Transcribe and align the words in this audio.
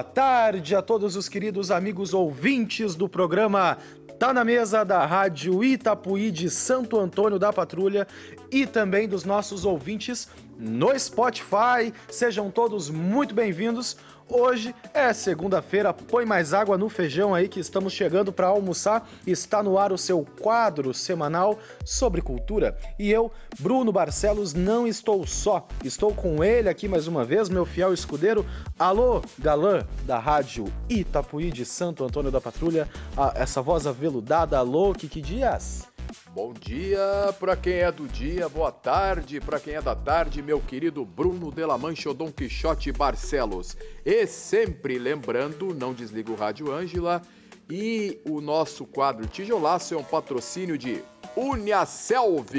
boa 0.00 0.04
tarde 0.14 0.74
a 0.74 0.80
todos 0.80 1.14
os 1.14 1.28
queridos 1.28 1.70
amigos 1.70 2.14
ouvintes 2.14 2.94
do 2.94 3.06
programa 3.06 3.76
Tá 4.18 4.32
na 4.32 4.42
Mesa 4.42 4.82
da 4.82 5.04
Rádio 5.04 5.62
Itapuí 5.62 6.30
de 6.30 6.48
Santo 6.48 6.98
Antônio 6.98 7.38
da 7.38 7.52
Patrulha 7.52 8.06
e 8.50 8.66
também 8.66 9.06
dos 9.06 9.26
nossos 9.26 9.66
ouvintes 9.66 10.26
no 10.58 10.98
Spotify. 10.98 11.92
Sejam 12.08 12.50
todos 12.50 12.88
muito 12.88 13.34
bem-vindos. 13.34 13.98
Hoje 14.32 14.72
é 14.94 15.12
segunda-feira, 15.12 15.92
põe 15.92 16.24
mais 16.24 16.54
água 16.54 16.78
no 16.78 16.88
feijão 16.88 17.34
aí 17.34 17.48
que 17.48 17.58
estamos 17.58 17.92
chegando 17.92 18.32
para 18.32 18.46
almoçar. 18.46 19.08
Está 19.26 19.60
no 19.60 19.76
ar 19.76 19.90
o 19.90 19.98
seu 19.98 20.24
quadro 20.40 20.94
semanal 20.94 21.58
sobre 21.84 22.22
cultura. 22.22 22.78
E 22.96 23.10
eu, 23.10 23.32
Bruno 23.58 23.90
Barcelos, 23.90 24.54
não 24.54 24.86
estou 24.86 25.26
só. 25.26 25.66
Estou 25.84 26.14
com 26.14 26.44
ele 26.44 26.68
aqui 26.68 26.86
mais 26.86 27.08
uma 27.08 27.24
vez, 27.24 27.48
meu 27.48 27.66
fiel 27.66 27.92
escudeiro. 27.92 28.46
Alô, 28.78 29.20
galã 29.36 29.84
da 30.06 30.20
rádio 30.20 30.72
Itapuí 30.88 31.50
de 31.50 31.64
Santo 31.64 32.04
Antônio 32.04 32.30
da 32.30 32.40
Patrulha. 32.40 32.88
Ah, 33.16 33.32
essa 33.34 33.60
voz 33.60 33.84
aveludada, 33.84 34.56
alô, 34.56 34.92
Kiki 34.92 35.20
Dias. 35.20 35.89
Bom 36.32 36.52
dia 36.52 37.34
para 37.40 37.56
quem 37.56 37.78
é 37.78 37.90
do 37.90 38.06
dia, 38.06 38.48
boa 38.48 38.70
tarde 38.70 39.40
para 39.40 39.58
quem 39.58 39.74
é 39.74 39.82
da 39.82 39.96
tarde, 39.96 40.40
meu 40.40 40.60
querido 40.60 41.04
Bruno 41.04 41.50
Delamanche 41.50 42.06
ou 42.06 42.14
Dom 42.14 42.30
Quixote 42.30 42.92
Barcelos. 42.92 43.76
E 44.04 44.24
sempre 44.28 44.96
lembrando, 44.96 45.74
não 45.74 45.92
desliga 45.92 46.30
o 46.30 46.36
rádio 46.36 46.70
Ângela 46.70 47.20
e 47.68 48.20
o 48.24 48.40
nosso 48.40 48.86
quadro 48.86 49.26
Tijolaço 49.26 49.92
é 49.92 49.96
um 49.96 50.04
patrocínio 50.04 50.78
de 50.78 51.02
Uniaselv. 51.36 52.54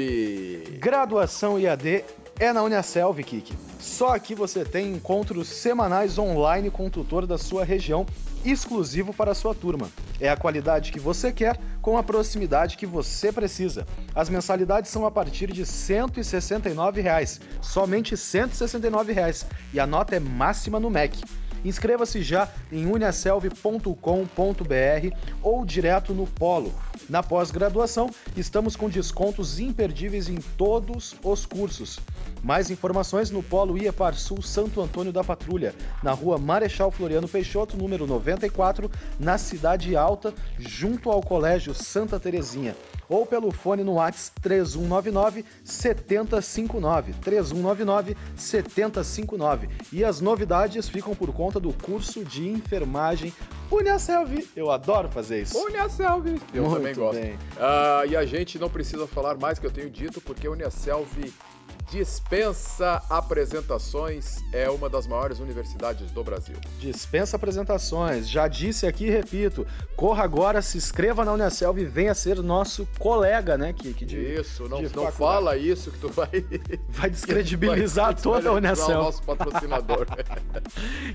Graduação 0.78 1.58
IAD 1.58 2.04
é 2.38 2.52
na 2.52 2.62
Uniaselv, 2.62 3.22
Kiki. 3.24 3.54
Só 3.80 4.14
aqui 4.14 4.34
você 4.34 4.66
tem 4.66 4.92
encontros 4.92 5.48
semanais 5.48 6.18
online 6.18 6.70
com 6.70 6.88
o 6.88 6.90
tutor 6.90 7.26
da 7.26 7.38
sua 7.38 7.64
região 7.64 8.04
exclusivo 8.44 9.12
para 9.12 9.32
a 9.32 9.34
sua 9.34 9.54
turma. 9.54 9.88
É 10.20 10.28
a 10.28 10.36
qualidade 10.36 10.92
que 10.92 11.00
você 11.00 11.32
quer 11.32 11.58
com 11.80 11.98
a 11.98 12.02
proximidade 12.02 12.76
que 12.76 12.86
você 12.86 13.32
precisa. 13.32 13.86
As 14.14 14.28
mensalidades 14.28 14.90
são 14.90 15.04
a 15.04 15.10
partir 15.10 15.52
de 15.52 15.66
169 15.66 17.00
reais, 17.00 17.40
somente 17.60 18.16
169 18.16 19.12
reais, 19.12 19.46
e 19.72 19.80
a 19.80 19.86
nota 19.86 20.14
é 20.14 20.20
máxima 20.20 20.78
no 20.78 20.90
MEC. 20.90 21.22
Inscreva-se 21.64 22.22
já 22.22 22.48
em 22.70 22.86
uniaselv.com.br 22.86 23.96
ou 25.42 25.64
direto 25.64 26.12
no 26.12 26.26
Polo. 26.26 26.72
Na 27.08 27.22
pós-graduação, 27.22 28.10
estamos 28.36 28.76
com 28.76 28.88
descontos 28.88 29.58
imperdíveis 29.58 30.28
em 30.28 30.36
todos 30.56 31.14
os 31.22 31.44
cursos. 31.44 31.98
Mais 32.42 32.70
informações 32.70 33.30
no 33.30 33.42
Polo 33.42 33.76
Iepar 33.76 34.14
Sul 34.14 34.42
Santo 34.42 34.80
Antônio 34.80 35.12
da 35.12 35.22
Patrulha, 35.22 35.74
na 36.02 36.12
rua 36.12 36.38
Marechal 36.38 36.90
Floriano 36.90 37.28
Peixoto, 37.28 37.76
número 37.76 38.06
94, 38.06 38.90
na 39.18 39.38
Cidade 39.38 39.94
Alta, 39.96 40.32
junto 40.58 41.10
ao 41.10 41.20
Colégio 41.20 41.74
Santa 41.74 42.18
Terezinha. 42.18 42.76
Ou 43.12 43.26
pelo 43.26 43.52
fone 43.52 43.84
no 43.84 43.94
WhatsApp 43.94 44.40
3199 44.40 45.44
7059. 45.62 47.12
3199 47.20 48.16
7059. 48.34 49.68
E 49.92 50.02
as 50.02 50.22
novidades 50.22 50.88
ficam 50.88 51.14
por 51.14 51.30
conta 51.30 51.60
do 51.60 51.74
curso 51.74 52.24
de 52.24 52.48
enfermagem 52.48 53.30
Uniaselv. 53.70 54.48
Eu 54.56 54.70
adoro 54.70 55.10
fazer 55.10 55.42
isso. 55.42 55.58
Uniaselv. 55.58 56.40
Eu 56.54 56.62
Muito 56.62 56.76
também 56.76 56.94
gosto. 56.94 57.20
bem. 57.20 57.38
Ah, 57.58 58.02
e 58.08 58.16
a 58.16 58.24
gente 58.24 58.58
não 58.58 58.70
precisa 58.70 59.06
falar 59.06 59.36
mais 59.36 59.58
que 59.58 59.66
eu 59.66 59.70
tenho 59.70 59.90
dito, 59.90 60.18
porque 60.20 60.46
a 60.46 60.50
Uniaselv 60.50 61.06
dispensa 61.92 63.02
apresentações, 63.10 64.42
é 64.50 64.70
uma 64.70 64.88
das 64.88 65.06
maiores 65.06 65.38
universidades 65.40 66.10
do 66.10 66.24
Brasil. 66.24 66.56
Dispensa 66.80 67.36
apresentações. 67.36 68.26
Já 68.28 68.48
disse 68.48 68.86
aqui 68.86 69.04
e 69.06 69.10
repito. 69.10 69.66
Corra 69.94 70.24
agora, 70.24 70.62
se 70.62 70.78
inscreva 70.78 71.22
na 71.22 71.32
Uniaselv 71.34 71.78
e 71.78 71.84
venha 71.84 72.14
ser 72.14 72.42
nosso 72.42 72.88
colega, 72.98 73.58
né, 73.58 73.74
Kiki? 73.74 74.06
De, 74.06 74.16
Isso, 74.40 74.66
não, 74.70 74.82
de 74.82 74.96
não 74.96 75.12
fala 75.12 75.56
isso 75.56 75.90
que 75.90 75.98
tu 75.98 76.08
vai. 76.08 76.28
Vai 76.88 77.10
descredibilizar 77.10 78.06
vai 78.06 78.14
toda 78.22 78.50
a 78.50 78.60
descredibilizar 78.60 78.90
o 78.98 79.02
nosso 79.04 79.22
patrocinador. 79.22 80.06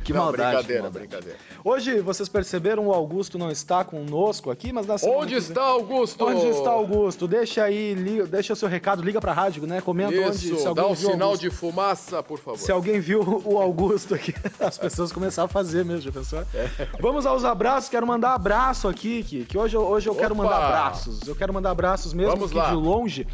Que 0.04 0.14
Não, 0.14 0.26
maldade. 0.26 0.50
Brincadeira, 0.52 0.84
maldade. 0.84 1.08
brincadeira. 1.08 1.40
Hoje 1.64 2.00
vocês 2.02 2.30
perceberam 2.30 2.88
o 2.88 2.94
Augusto 2.94 3.38
não 3.38 3.50
está 3.52 3.84
conosco 3.84 4.52
aqui, 4.52 4.72
mas 4.72 4.86
na 4.86 4.96
Onde 5.04 5.30
vem- 5.30 5.38
está 5.38 5.64
Augusto? 5.64 6.26
Onde 6.26 6.48
está 6.48 6.70
Augusto? 6.70 7.28
Deixa 7.28 7.64
aí, 7.64 7.94
liga, 7.94 8.26
deixa 8.28 8.54
o 8.54 8.56
seu 8.56 8.68
recado, 8.70 9.02
liga 9.02 9.20
pra 9.20 9.34
rádio, 9.34 9.66
né? 9.66 9.82
Comenta 9.82 10.20
onde 10.20 10.48
Se 10.70 10.76
dá 10.76 10.82
alguém 10.82 10.92
um 10.92 10.96
viu 11.00 11.10
o 11.10 11.12
sinal 11.14 11.28
Augusto. 11.30 11.42
de 11.42 11.50
fumaça, 11.56 12.24
por 12.24 12.40
favor. 12.40 12.58
Se 12.60 12.72
alguém 12.72 13.00
viu 13.00 13.42
o 13.46 13.58
Augusto 13.60 14.14
aqui, 14.16 14.34
as 14.60 14.78
pessoas 14.78 15.12
começaram 15.12 15.46
a 15.46 15.50
fazer 15.50 15.84
mesmo, 15.86 16.12
pensou? 16.12 16.40
É. 16.54 16.70
Vamos 17.00 17.26
aos 17.26 17.44
abraços, 17.46 17.90
quero 17.90 18.06
mandar 18.08 18.34
abraço 18.34 18.88
aqui, 18.88 19.24
que, 19.24 19.46
que 19.46 19.58
hoje, 19.58 19.76
eu- 19.76 19.86
hoje 19.88 20.08
eu 20.10 20.16
quero 20.16 20.34
Opa! 20.34 20.44
mandar 20.44 20.58
abraços. 20.66 21.28
Eu 21.28 21.36
quero 21.36 21.54
mandar 21.54 21.72
abraços 21.72 22.14
mesmo 22.14 22.32
Vamos 22.34 22.52
que 22.52 22.58
lá. 22.58 22.70
de 22.70 22.76
longe 22.76 23.28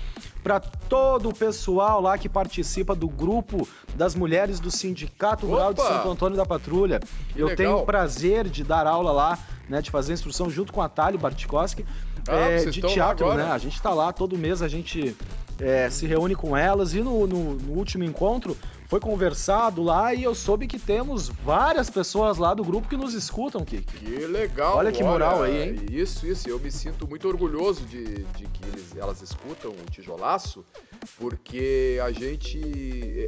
para 0.43 0.59
todo 0.59 1.29
o 1.29 1.33
pessoal 1.33 2.01
lá 2.01 2.17
que 2.17 2.27
participa 2.27 2.93
do 2.93 3.07
grupo 3.07 3.67
das 3.95 4.13
mulheres 4.15 4.59
do 4.59 4.69
Sindicato 4.69 5.45
Rural 5.47 5.73
de! 5.73 5.81
Santo 5.81 6.09
Antônio 6.09 6.35
da 6.37 6.45
Patrulha. 6.45 6.99
Que 7.29 7.39
eu 7.39 7.47
legal. 7.47 7.55
tenho 7.57 7.77
o 7.77 7.85
prazer 7.85 8.49
de 8.49 8.63
dar 8.63 8.85
aula 8.87 9.11
lá, 9.11 9.39
né, 9.69 9.81
de 9.81 9.89
fazer 9.89 10.13
instrução 10.13 10.49
junto 10.49 10.73
com 10.73 10.81
a 10.81 10.89
Thalie 10.89 11.17
Bartikoski, 11.17 11.85
Ah, 12.27 12.35
é, 12.35 12.65
de 12.65 12.81
teatro, 12.81 13.25
agora? 13.25 13.45
né? 13.45 13.51
A 13.51 13.57
gente 13.57 13.81
tá 13.81 13.91
lá 13.93 14.11
todo 14.11 14.37
mês, 14.37 14.61
a 14.61 14.67
gente 14.67 15.15
é, 15.59 15.89
se 15.89 16.05
reúne 16.05 16.35
com 16.35 16.55
elas 16.57 16.93
e 16.93 17.01
no, 17.01 17.25
no- 17.27 17.53
no 17.55 17.73
último 17.73 18.03
encontro 18.03 18.57
foi 18.87 18.99
conversado 18.99 19.81
lá 19.81 20.13
e 20.13 20.23
eu 20.23 20.35
soube 20.35 20.67
que 20.67 20.77
temos 20.77 21.27
várias 21.27 21.89
pessoas 21.89 22.37
lá 22.37 22.53
do 22.53 22.63
grupo 22.63 22.87
que 22.87 22.95
nos 22.97 23.13
escutam, 23.15 23.65
Kiki. 23.65 23.97
Que 23.97 24.27
legal. 24.27 24.77
Olha 24.77 24.91
que 24.91 25.03
moral 25.03 25.41
aí, 25.41 25.69
hein? 25.69 25.85
Isso, 25.89 26.27
isso. 26.27 26.47
Eu 26.47 26.59
me 26.59 26.69
sinto 26.71 27.07
muito 27.07 27.27
orgulhoso 27.27 27.81
de, 27.85 28.03
de 28.03 28.45
que 28.45 28.63
eles, 28.67 28.95
elas 28.95 29.21
escutam 29.21 29.71
o 29.71 29.89
tijolaço, 29.89 30.63
porque 31.17 31.99
a 32.03 32.11
gente. 32.11 32.59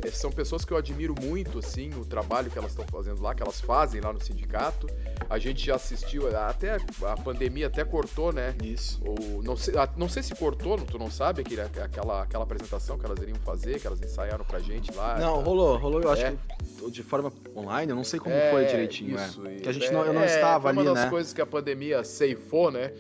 eh, 0.03 0.11
São 0.11 0.31
pessoas 0.31 0.63
que 0.65 0.71
eu 0.71 0.77
admiro 0.77 1.13
muito, 1.21 1.59
assim, 1.59 1.89
o 1.99 2.05
trabalho 2.05 2.49
que 2.49 2.57
elas 2.57 2.71
estão 2.71 2.85
fazendo 2.87 3.21
lá, 3.21 3.33
que 3.35 3.43
elas 3.43 3.59
fazem 3.61 4.01
lá 4.01 4.11
no 4.13 4.21
sindicato. 4.21 4.87
A 5.29 5.37
gente 5.37 5.65
já 5.65 5.75
assistiu, 5.75 6.27
até 6.37 6.77
a 7.03 7.17
pandemia 7.17 7.67
até 7.67 7.83
cortou, 7.83 8.31
né? 8.31 8.55
Isso. 8.63 9.01
Ou, 9.03 9.41
não, 9.43 9.55
sei, 9.55 9.73
não 9.97 10.07
sei 10.07 10.21
se 10.23 10.35
cortou, 10.35 10.77
tu 10.77 10.97
não 10.99 11.09
sabe 11.09 11.41
aquele, 11.41 11.61
aquela, 11.61 12.23
aquela 12.23 12.43
apresentação 12.43 12.97
que 12.97 13.05
elas 13.05 13.19
iriam 13.19 13.37
fazer, 13.39 13.79
que 13.79 13.87
elas 13.87 14.01
ensaiaram 14.01 14.45
pra 14.45 14.59
gente 14.59 14.93
lá. 14.93 15.17
Não, 15.19 15.41
rolou, 15.41 15.77
rolou, 15.77 16.01
eu 16.01 16.11
acho 16.11 16.23
É. 16.23 16.31
que 16.31 16.91
de 16.91 17.01
forma 17.03 17.31
online, 17.55 17.91
eu 17.91 17.95
não 17.95 18.03
sei 18.03 18.19
como 18.19 18.35
É, 18.35 18.51
foi 18.51 18.65
direitinho, 18.65 19.15
isso, 19.15 19.45
é. 19.47 19.55
Que 19.55 19.69
a 19.69 19.71
gente 19.71 19.87
é, 19.87 19.91
não, 19.91 20.05
eu 20.05 20.13
não 20.13 20.21
é, 20.21 20.25
estava 20.27 20.69
ali, 20.69 20.77
uma 20.77 20.93
das 20.93 21.05
né? 21.05 21.09
coisas 21.09 21.33
que 21.33 21.41
a 21.41 21.45
pandemia 21.45 22.03
ceifou, 22.03 22.69
né? 22.71 22.91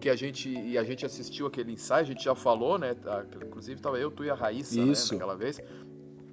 Que 0.00 0.08
a 0.08 0.16
gente 0.16 0.48
e 0.48 0.78
a 0.78 0.84
gente 0.84 1.04
assistiu 1.04 1.46
aquele 1.46 1.72
ensaio, 1.72 2.02
a 2.02 2.06
gente 2.06 2.24
já 2.24 2.34
falou, 2.34 2.78
né? 2.78 2.96
Ah, 3.06 3.24
Inclusive 3.44 3.80
tava 3.80 3.98
eu, 3.98 4.10
tu 4.10 4.24
e 4.24 4.30
a 4.30 4.34
Raíssa, 4.34 4.80
Isso. 4.80 5.12
né, 5.12 5.18
naquela 5.18 5.36
vez. 5.36 5.60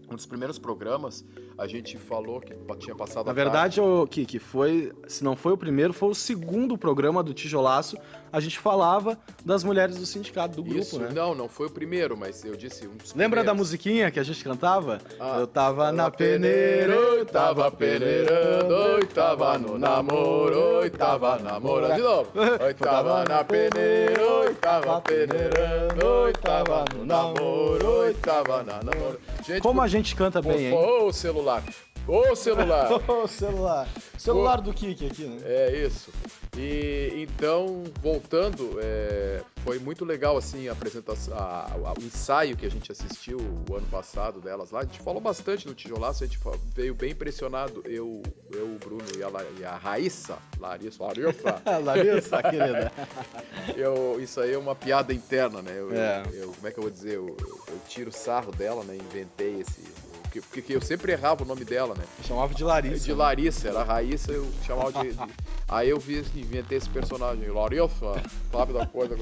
Um 0.10 0.16
dos 0.16 0.26
primeiros 0.26 0.60
programas, 0.60 1.26
a 1.58 1.68
gente 1.68 1.98
falou 1.98 2.42
que 2.42 2.54
tinha 2.80 2.96
passado 2.96 3.26
Na 3.26 3.32
a 3.32 3.36
verdade, 3.36 3.80
o 3.80 4.06
Kiki, 4.08 4.40
foi, 4.40 4.92
se 5.08 5.24
não 5.24 5.36
foi 5.36 5.54
o 5.54 5.58
primeiro, 5.58 5.94
foi 5.94 6.10
o 6.10 6.16
segundo 6.16 6.78
programa 6.78 7.24
do 7.24 7.34
Tijolaço. 7.34 7.98
A 8.32 8.40
gente 8.42 8.60
falava 8.60 9.18
das 9.46 9.64
mulheres 9.64 9.96
do 9.96 10.06
sindicato, 10.06 10.58
do 10.58 10.64
grupo, 10.64 10.80
Isso, 10.80 11.00
né? 11.00 11.10
não, 11.14 11.34
não 11.34 11.48
foi 11.48 11.68
o 11.68 11.70
primeiro, 11.70 12.18
mas 12.18 12.44
eu 12.44 12.56
disse 12.56 12.86
um 12.86 12.98
dos 12.98 13.14
Lembra 13.14 13.44
da 13.46 13.54
musiquinha 13.54 14.12
que 14.12 14.20
a 14.20 14.24
gente 14.24 14.44
cantava? 14.44 15.00
Ah, 15.18 15.38
eu 15.40 15.48
tava 15.48 15.92
na 15.94 16.12
peneira, 16.12 16.94
eu 16.94 17.26
tava 17.26 17.72
peneirando, 17.72 18.74
eu 18.74 19.08
tava 19.08 19.58
no 19.58 19.78
namoro, 19.78 20.84
eu 20.84 20.92
tava 20.92 21.40
namorando. 21.40 21.96
De 21.96 22.02
novo. 22.02 22.32
Eu 22.36 22.74
tava 22.74 23.24
na 23.24 23.44
peneira, 23.44 24.22
eu 24.22 24.56
tava 24.56 25.00
peneirando, 25.02 26.02
eu 26.02 26.34
tava 26.34 26.86
no 26.94 27.06
namoro, 27.06 28.04
eu 28.04 28.14
tava 28.16 28.64
na 28.64 28.84
namoro. 28.84 29.20
Gente, 29.46 29.62
Como 29.62 29.82
a 29.82 29.88
gente 29.88 30.14
canta 30.14 30.42
bem, 30.42 30.68
hein? 30.68 30.74
Ô, 30.74 31.14
celular. 31.14 31.45
Ô, 32.08 32.36
celular. 32.36 32.90
O 33.10 33.28
celular. 33.28 33.88
Celular 34.18 34.62
do 34.62 34.74
Kiki 34.74 35.08
aqui, 35.08 35.24
né? 35.26 35.38
É 35.44 35.86
isso. 35.86 36.12
E 36.58 37.12
então, 37.28 37.84
voltando, 38.02 38.78
é, 38.82 39.42
foi 39.64 39.78
muito 39.80 40.06
legal 40.06 40.38
assim 40.38 40.68
a 40.70 40.72
apresentação, 40.72 41.36
a- 41.36 41.68
o 42.00 42.04
ensaio 42.04 42.56
que 42.56 42.66
a 42.66 42.70
gente 42.70 42.92
assistiu 42.92 43.38
o 43.70 43.76
ano 43.76 43.86
passado 43.88 44.40
delas 44.40 44.70
lá. 44.72 44.80
A 44.82 44.84
gente 44.84 45.00
falou 45.00 45.20
bastante 45.20 45.68
no 45.68 45.74
tijolaço, 45.74 46.24
a 46.24 46.28
gente 46.28 46.40
veio 46.76 46.94
bem 46.96 47.12
impressionado. 47.12 47.82
Eu, 47.86 48.22
eu 48.52 48.66
o 48.66 48.78
Bruno 48.80 49.04
e 49.18 49.24
a, 49.24 49.28
La- 49.30 49.44
e 49.60 49.66
a 49.66 49.76
Raíssa, 49.76 50.38
Larissa, 50.60 51.04
Larissa, 51.04 51.62
Larissa, 51.84 52.42
querida. 52.44 52.92
eu, 53.76 54.20
isso 54.22 54.40
aí 54.40 54.54
é 54.54 54.58
uma 54.58 54.76
piada 54.76 55.12
interna, 55.14 55.62
né? 55.62 55.74
Eu, 55.76 55.92
É. 55.94 56.24
eu- 56.28 56.34
eu- 56.44 56.52
como 56.54 56.68
é 56.68 56.72
que 56.72 56.78
eu 56.78 56.84
vou 56.84 56.92
dizer? 56.92 57.16
Eu, 57.16 57.36
eu 57.68 57.80
tiro 57.88 58.12
sarro 58.12 58.52
dela, 58.52 58.84
né? 58.84 58.96
Inventei 58.96 59.60
esse. 59.60 59.82
Porque, 60.42 60.62
porque 60.62 60.76
eu 60.76 60.82
sempre 60.82 61.12
errava 61.12 61.44
o 61.44 61.46
nome 61.48 61.64
dela, 61.66 61.96
né? 61.96 62.04
Chamava 62.24 62.54
de 62.54 62.64
Larissa. 62.64 63.06
De 63.06 63.14
Larissa, 63.14 63.68
era 63.70 63.82
a 63.82 63.84
Raíssa, 63.84 64.32
eu 64.32 64.48
chamava 64.66 64.92
de. 65.04 65.14
de- 65.14 65.20
Aí 65.68 65.90
eu 65.90 66.00
vi, 66.00 66.20
inventei 66.36 66.78
esse 66.78 66.90
personagem, 66.90 67.48
Larissa, 67.50 68.22
sabe 68.52 68.74
da 68.74 68.86
coisa. 68.86 69.18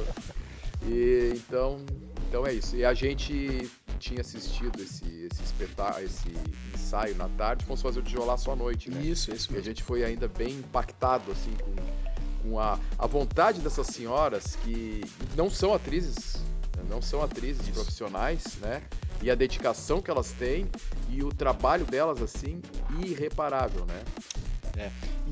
E 0.86 1.34
então, 1.36 1.80
então 2.28 2.46
é 2.46 2.54
isso. 2.54 2.76
E 2.76 2.84
a 2.84 2.94
gente 2.94 3.70
tinha 4.00 4.22
assistido 4.22 4.82
esse, 4.82 5.06
esse 5.32 5.44
espetáculo, 5.44 6.04
esse 6.06 6.34
ensaio 6.74 7.16
na 7.16 7.30
tarde, 7.30 7.64
fomos 7.66 7.82
fazer 7.82 8.00
o 8.00 8.04
tijolaço 8.04 8.52
à 8.52 8.56
noite, 8.56 8.90
né? 8.90 9.02
Isso, 9.02 9.32
isso 9.34 9.54
E 9.54 9.58
a 9.58 9.62
gente 9.62 9.82
foi 9.84 10.04
ainda 10.04 10.28
bem 10.28 10.50
impactado, 10.56 11.32
assim, 11.32 11.56
com, 11.62 12.50
com 12.50 12.60
a, 12.60 12.78
a 13.00 13.08
vontade 13.08 13.62
dessas 13.62 13.88
senhoras 13.88 14.58
que 14.64 15.02
não 15.38 15.50
são 15.50 15.74
atrizes, 15.74 16.36
né? 16.76 16.84
não 16.90 17.02
são 17.02 17.22
atrizes 17.24 17.70
profissionais, 17.70 18.44
né? 18.60 18.82
E 19.24 19.32
a 19.32 19.36
dedicação 19.36 20.02
que 20.02 20.12
elas 20.12 20.32
têm 20.34 20.68
e 21.10 21.24
o 21.24 21.30
trabalho 21.30 21.86
delas, 21.86 22.22
assim, 22.22 22.62
irreparável, 23.04 23.86
né? 23.86 24.04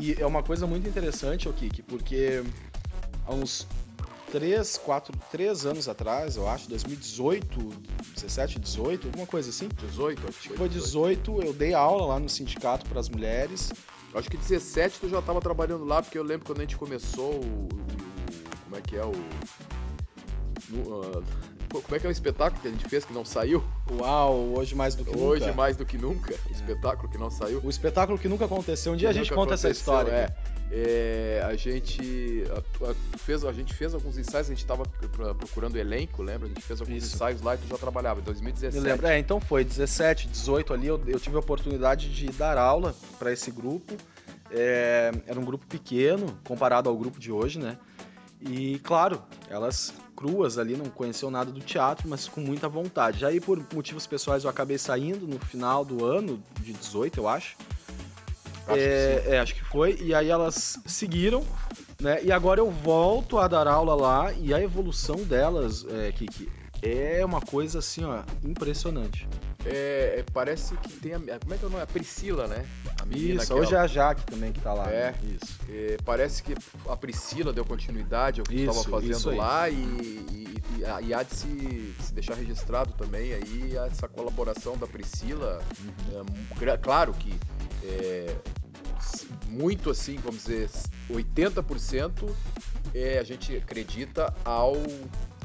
E 0.01 0.13
é 0.19 0.25
uma 0.25 0.41
coisa 0.41 0.65
muito 0.65 0.87
interessante, 0.87 1.49
o 1.49 1.53
Kiki, 1.53 1.81
porque 1.81 2.41
há 3.25 3.33
uns 3.33 3.67
3, 4.31 4.77
4, 4.77 5.13
3 5.29 5.65
anos 5.65 5.89
atrás, 5.89 6.37
eu 6.37 6.47
acho, 6.47 6.69
2018, 6.69 7.69
17, 8.15 8.59
18, 8.59 9.07
alguma 9.07 9.27
coisa 9.27 9.49
assim. 9.49 9.67
18, 9.87 10.21
acho 10.29 10.39
que 10.49 10.55
Foi 10.57 10.69
18, 10.69 11.41
eu 11.43 11.51
dei 11.53 11.73
aula 11.73 12.05
lá 12.05 12.19
no 12.19 12.29
sindicato 12.29 12.85
para 12.87 12.99
as 12.99 13.09
mulheres. 13.09 13.71
Eu 14.13 14.19
Acho 14.19 14.29
que 14.29 14.37
17 14.37 14.99
tu 15.01 15.09
já 15.09 15.19
estava 15.19 15.41
trabalhando 15.41 15.83
lá, 15.83 16.01
porque 16.01 16.17
eu 16.17 16.23
lembro 16.23 16.45
quando 16.45 16.59
a 16.59 16.61
gente 16.61 16.77
começou 16.77 17.33
o. 17.33 17.65
o- 17.65 17.69
como 18.63 18.75
é 18.77 18.81
que 18.81 18.95
é 18.95 19.03
o. 19.03 19.11
no, 20.69 20.83
pô, 20.83 21.23
como 21.71 21.95
é 21.95 21.99
que 21.99 22.05
é 22.05 22.09
o 22.09 22.11
espetáculo 22.11 22.61
que 22.61 22.67
a 22.67 22.71
gente 22.71 22.87
fez 22.89 23.05
que 23.05 23.13
não 23.13 23.23
saiu? 23.23 23.63
Uau, 23.91 24.53
hoje 24.57 24.75
mais 24.75 24.95
do 24.95 25.05
que 25.05 25.17
Hoje 25.17 25.41
nunca. 25.45 25.53
mais 25.55 25.77
do 25.77 25.85
que 25.85 25.97
nunca. 25.97 26.33
O 26.49 26.51
espetáculo 26.51 27.09
que 27.09 27.17
não 27.17 27.29
saiu. 27.29 27.61
O 27.63 27.69
espetáculo 27.69 28.17
que 28.19 28.27
nunca 28.27 28.45
aconteceu. 28.45 28.93
Um 28.93 28.95
dia 28.95 29.09
a 29.09 29.11
Que 29.13 29.19
gente 29.19 29.29
nunca 29.31 29.41
conta 29.41 29.53
essa 29.53 29.69
história. 29.69 30.11
É. 30.11 30.33
É, 30.73 31.43
a 31.45 31.53
gente 31.55 32.45
a, 32.49 32.89
a- 32.91 32.95
fez, 33.19 33.43
a 33.43 33.51
gente 33.51 33.73
fez 33.73 33.93
alguns 33.93 34.17
ensaios, 34.17 34.47
a 34.47 34.51
gente 34.51 34.59
estava 34.63 34.83
procurando 35.37 35.75
elenco, 35.77 36.23
lembra? 36.23 36.45
A 36.45 36.49
gente 36.49 36.61
fez 36.61 36.79
alguns 36.79 37.03
Isso. 37.03 37.15
ensaios 37.15 37.41
lá 37.41 37.55
e 37.55 37.57
tu 37.57 37.67
já 37.67 37.77
trabalhava, 37.77 38.21
em 38.21 38.23
2017. 38.23 38.81
Me 38.81 38.89
lembro. 38.89 39.05
É, 39.07 39.19
então 39.19 39.39
foi 39.41 39.65
17, 39.65 40.27
18 40.29 40.73
ali, 40.73 40.87
eu, 40.87 41.01
eu 41.07 41.19
tive 41.19 41.35
a 41.35 41.39
oportunidade 41.39 42.09
de 42.09 42.27
dar 42.31 42.57
aula 42.57 42.95
para 43.19 43.33
esse 43.33 43.51
grupo. 43.51 43.93
É, 44.49 45.11
era 45.27 45.37
um 45.39 45.43
grupo 45.43 45.65
pequeno 45.67 46.37
comparado 46.45 46.89
ao 46.89 46.95
grupo 46.97 47.19
de 47.19 47.31
hoje, 47.33 47.59
né? 47.59 47.77
E 48.41 48.79
claro, 48.79 49.21
elas 49.49 49.93
cruas 50.21 50.59
ali, 50.59 50.77
não 50.77 50.85
conheciam 50.85 51.31
nada 51.31 51.51
do 51.51 51.59
teatro, 51.59 52.07
mas 52.07 52.27
com 52.27 52.41
muita 52.41 52.69
vontade. 52.69 53.19
Já 53.19 53.29
aí, 53.29 53.41
por 53.41 53.59
motivos 53.73 54.05
pessoais, 54.05 54.43
eu 54.43 54.49
acabei 54.51 54.77
saindo 54.77 55.25
no 55.25 55.39
final 55.39 55.83
do 55.83 56.05
ano, 56.05 56.41
de 56.59 56.73
18, 56.73 57.19
eu 57.19 57.27
acho. 57.27 57.57
Acho 58.67 58.75
que 58.75 58.79
é, 58.79 59.23
é, 59.29 59.39
acho 59.39 59.55
que 59.55 59.63
foi. 59.65 59.97
E 59.99 60.13
aí 60.13 60.29
elas 60.29 60.79
seguiram, 60.85 61.43
né? 61.99 62.23
E 62.23 62.31
agora 62.31 62.59
eu 62.59 62.69
volto 62.69 63.39
a 63.39 63.47
dar 63.47 63.67
aula 63.67 63.95
lá 63.95 64.31
e 64.33 64.53
a 64.53 64.61
evolução 64.61 65.15
delas, 65.15 65.83
é, 65.89 66.11
Kiki, 66.11 66.47
é 66.81 67.23
uma 67.23 67.41
coisa 67.41 67.79
assim, 67.79 68.03
ó, 68.03 68.21
impressionante. 68.43 69.27
É, 69.63 70.15
é, 70.19 70.25
parece 70.33 70.75
que 70.77 70.89
tem 70.93 71.13
a. 71.13 71.19
Como 71.19 71.53
é 71.53 71.57
que 71.57 71.63
é 71.63 71.67
o 71.67 71.69
nome? 71.69 71.83
A 71.83 71.87
Priscila, 71.87 72.47
né? 72.47 72.65
A 72.99 73.05
menina 73.05 73.43
Isso, 73.43 73.53
hoje 73.53 73.75
é 73.75 73.77
a 73.77 73.85
Jaque 73.85 74.25
também 74.25 74.51
que 74.51 74.59
tá 74.59 74.73
lá. 74.73 74.89
É. 74.89 75.11
né? 75.11 75.15
Isso. 75.39 75.59
é, 75.69 75.97
parece 76.03 76.41
que 76.41 76.55
a 76.89 76.97
Priscila 76.97 77.53
deu 77.53 77.63
continuidade 77.63 78.39
ao 78.41 78.45
que 78.45 78.55
estava 78.55 78.83
fazendo 78.83 79.35
lá 79.35 79.69
e, 79.69 79.75
e, 79.75 80.55
e, 80.79 80.85
a- 80.85 81.01
e 81.01 81.13
há 81.13 81.21
de 81.21 81.35
se, 81.35 81.95
se 81.99 82.11
deixar 82.13 82.33
registrado 82.33 82.91
também 82.93 83.33
aí 83.33 83.75
essa 83.87 84.07
colaboração 84.07 84.75
da 84.77 84.87
Priscila. 84.87 85.61
Uhum. 86.09 86.67
É, 86.67 86.77
claro 86.77 87.13
que 87.13 87.31
é, 87.83 88.35
muito 89.47 89.91
assim, 89.91 90.17
vamos 90.17 90.43
dizer, 90.45 90.69
80% 91.09 92.29
é, 92.95 93.19
a 93.19 93.23
gente 93.23 93.55
acredita 93.55 94.33
ao, 94.43 94.73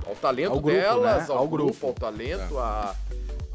ao 0.06 0.14
talento 0.14 0.52
Ao 0.52 0.60
grupo, 0.60 0.78
delas, 0.80 1.28
né? 1.28 1.34
ao, 1.34 1.38
Ao 1.38 1.48
grupo, 1.48 1.72
grupo. 1.72 1.86
ao 1.88 1.92
talento, 1.92 2.58
à 2.58 2.94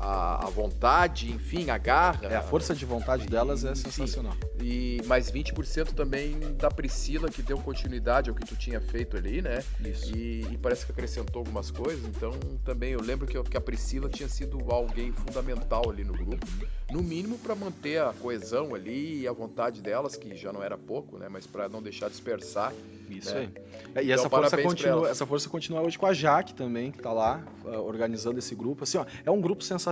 a, 0.01 0.48
a 0.48 0.50
vontade, 0.50 1.31
enfim, 1.31 1.69
a 1.69 1.77
garra. 1.77 2.27
É, 2.27 2.36
a 2.36 2.42
força 2.42 2.74
de 2.74 2.86
vontade 2.86 3.27
delas 3.27 3.63
é 3.63 3.75
Sim. 3.75 3.83
sensacional. 3.83 4.36
E 4.59 5.00
mais 5.06 5.31
20% 5.31 5.94
também 5.94 6.39
da 6.57 6.71
Priscila, 6.71 7.30
que 7.30 7.44
deu 7.44 7.59
continuidade 7.59 8.30
ao 8.30 8.36
que 8.36 8.44
tu 8.44 8.56
tinha 8.56 8.81
feito 8.81 9.15
ali, 9.15 9.42
né? 9.44 9.63
Isso. 9.80 10.15
E, 10.15 10.48
e 10.51 10.57
parece 10.57 10.88
que 10.88 10.92
acrescentou 10.92 11.42
algumas 11.42 11.69
coisas. 11.69 12.03
Então, 12.06 12.31
também 12.65 12.94
eu 12.94 13.01
lembro 13.01 13.27
que, 13.27 13.42
que 13.44 13.57
a 13.57 13.62
Priscila 13.62 14.09
tinha 14.09 14.27
sido 14.27 14.59
alguém 14.71 15.12
fundamental 15.12 15.88
ali 15.89 16.04
no 16.04 16.13
grupo. 16.13 16.47
No 16.92 17.04
mínimo 17.04 17.38
para 17.38 17.54
manter 17.54 18.01
a 18.01 18.12
coesão 18.12 18.74
ali 18.74 19.21
e 19.21 19.27
a 19.27 19.31
vontade 19.31 19.81
delas, 19.81 20.15
que 20.15 20.36
já 20.36 20.51
não 20.51 20.63
era 20.63 20.77
pouco, 20.77 21.18
né? 21.18 21.27
Mas 21.30 21.45
para 21.45 21.69
não 21.69 21.81
deixar 21.81 22.09
dispersar. 22.09 22.74
Isso 23.09 23.33
né? 23.33 23.42
aí. 23.42 23.50
É, 23.95 24.04
e 24.04 24.12
Então, 24.12 24.13
essa 24.13 24.30
força, 24.30 24.57
continua, 24.57 25.09
essa 25.09 25.25
força 25.25 25.50
continua 25.50 25.81
hoje 25.81 25.97
com 25.97 26.06
a 26.06 26.13
Jaque 26.13 26.54
também, 26.54 26.92
que 26.92 27.00
tá 27.00 27.12
lá 27.12 27.44
ah, 27.65 27.80
organizando 27.80 28.39
esse 28.39 28.56
grupo. 28.56 28.83
Assim, 28.83 28.97
ó, 28.97 29.06
é 29.25 29.31
um 29.31 29.42
grupo 29.42 29.63
sensacional, 29.63 29.90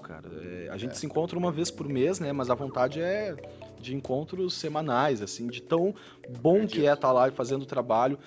cara. 0.00 0.28
É, 0.42 0.68
a 0.70 0.76
gente 0.76 0.96
se 0.96 1.06
encontra 1.06 1.38
uma 1.38 1.50
vez 1.50 1.70
por 1.70 1.88
mês, 1.88 2.20
né? 2.20 2.32
Mas 2.32 2.50
a 2.50 2.54
vontade 2.54 3.00
é 3.00 3.34
de 3.80 3.94
encontros 3.94 4.54
semanais, 4.54 5.22
assim, 5.22 5.46
de 5.46 5.62
tão 5.62 5.94
bom 6.40 6.66
que 6.66 6.86
é 6.86 6.92
estar 6.92 7.12
lá 7.12 7.28
e 7.28 7.30
fazendo 7.30 7.62
o 7.62 7.66
trabalho. 7.66 8.18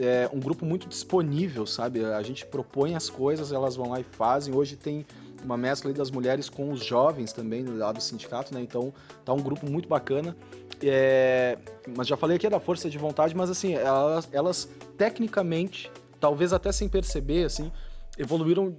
É 0.00 0.28
um 0.32 0.40
grupo 0.40 0.64
muito 0.64 0.88
disponível, 0.88 1.66
sabe? 1.66 2.04
A 2.04 2.22
gente 2.22 2.46
propõe 2.46 2.94
as 2.94 3.10
coisas, 3.10 3.52
elas 3.52 3.76
vão 3.76 3.90
lá 3.90 4.00
e 4.00 4.04
fazem. 4.04 4.54
Hoje 4.54 4.74
tem 4.74 5.04
uma 5.44 5.56
mescla 5.56 5.92
das 5.92 6.10
mulheres 6.10 6.48
com 6.48 6.70
os 6.70 6.84
jovens 6.84 7.32
também 7.32 7.64
lá 7.64 7.92
do 7.92 8.00
sindicato, 8.00 8.54
né? 8.54 8.60
Então 8.60 8.92
tá 9.24 9.32
um 9.32 9.40
grupo 9.40 9.70
muito 9.70 9.88
bacana. 9.88 10.36
É, 10.82 11.58
mas 11.96 12.06
já 12.06 12.16
falei 12.16 12.36
aqui 12.36 12.48
da 12.48 12.58
força 12.58 12.88
de 12.88 12.98
vontade, 12.98 13.36
mas 13.36 13.50
assim, 13.50 13.74
elas, 13.74 14.28
elas 14.32 14.68
tecnicamente, 14.96 15.90
talvez 16.18 16.52
até 16.52 16.72
sem 16.72 16.88
perceber, 16.88 17.44
assim, 17.44 17.70
evoluíram 18.18 18.74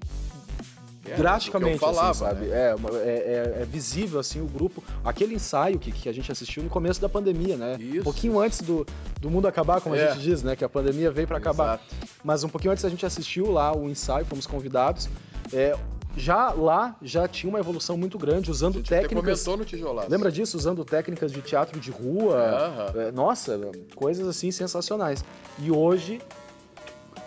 É, 1.14 1.18
drasticamente, 1.18 1.78
que 1.80 1.84
eu 1.86 1.94
falava, 1.94 2.10
assim, 2.12 2.20
sabe? 2.20 2.46
né? 2.48 2.56
É, 2.58 2.76
é, 2.76 3.56
é- 3.60 3.62
é 3.62 3.66
visível, 3.66 4.20
assim, 4.20 4.42
o 4.42 4.46
grupo. 4.46 4.84
Aquele 5.04 5.36
ensaio 5.36 5.78
que, 5.80 5.92
que 5.92 6.10
a 6.10 6.14
gente 6.14 6.32
assistiu 6.32 6.64
no 6.64 6.70
começo 6.70 7.00
da 7.02 7.10
pandemia, 7.10 7.56
né? 7.58 7.78
Isso. 7.80 8.00
Um 8.00 8.04
pouquinho 8.04 8.40
antes 8.40 8.62
do, 8.62 8.86
do 9.22 9.30
mundo 9.30 9.48
acabar, 9.48 9.82
como 9.82 9.96
É. 9.96 10.04
a 10.08 10.12
gente 10.14 10.22
diz, 10.24 10.44
né? 10.44 10.56
Que 10.56 10.64
a 10.66 10.70
pandemia 10.70 11.12
veio 11.12 11.28
para 11.28 11.38
acabar. 11.38 11.82
Mas 12.24 12.44
um 12.44 12.50
pouquinho 12.50 12.72
antes 12.72 12.84
a 12.86 12.90
gente 12.90 13.06
assistiu 13.06 13.52
lá 13.52 13.76
o 13.76 13.90
ensaio, 13.90 14.26
fomos 14.26 14.46
convidados. 14.48 15.10
É, 15.52 15.76
já 16.16 16.52
lá 16.52 16.96
já 17.02 17.28
tinha 17.28 17.50
uma 17.50 17.60
evolução 17.60 17.98
muito 17.98 18.18
grande, 18.20 18.50
A 18.50 18.52
usando 18.52 18.84
técnicas. 18.84 19.18
comentou 19.44 19.58
no 19.58 19.66
tijolaço. 19.66 20.10
Lembra 20.12 20.32
disso? 20.32 20.56
Usando 20.56 20.86
técnicas 20.86 21.32
de 21.32 21.42
teatro 21.42 21.80
de 21.80 21.90
rua. 21.90 22.92
É, 22.96 23.12
Nossa, 23.12 23.60
coisas 23.96 24.28
assim 24.28 24.52
sensacionais. 24.52 25.24
E 25.60 25.72
hoje, 25.72 26.22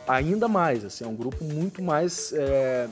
ainda 0.07 0.47
mais, 0.49 0.85
assim, 0.85 1.05
é 1.05 1.07
um 1.07 1.17
grupo 1.17 1.45
muito 1.45 1.83
mais. 1.83 2.33
é, 2.33 2.89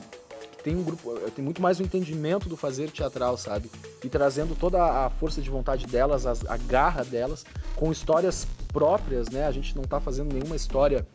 tem 0.65 0.75
um 0.75 0.81
grupo. 0.83 1.13
Tem 1.35 1.45
muito 1.45 1.61
mais 1.61 1.79
o 1.79 1.83
entendimento 1.83 2.49
do 2.49 2.57
fazer 2.57 2.89
teatral, 2.89 3.37
sabe? 3.37 3.69
E 4.03 4.09
trazendo 4.09 4.55
toda 4.55 4.83
a 4.83 5.11
força 5.11 5.39
de 5.39 5.47
vontade 5.47 5.85
delas, 5.85 6.25
as- 6.25 6.43
a 6.49 6.57
garra 6.57 7.03
delas, 7.05 7.45
com 7.75 7.91
histórias 7.91 8.47
próprias, 8.73 9.29
né? 9.29 9.45
A 9.45 9.51
gente 9.51 9.75
não 9.75 9.83
tá 9.83 9.99
fazendo 10.01 10.33
nenhuma 10.33 10.55
história. 10.55 11.07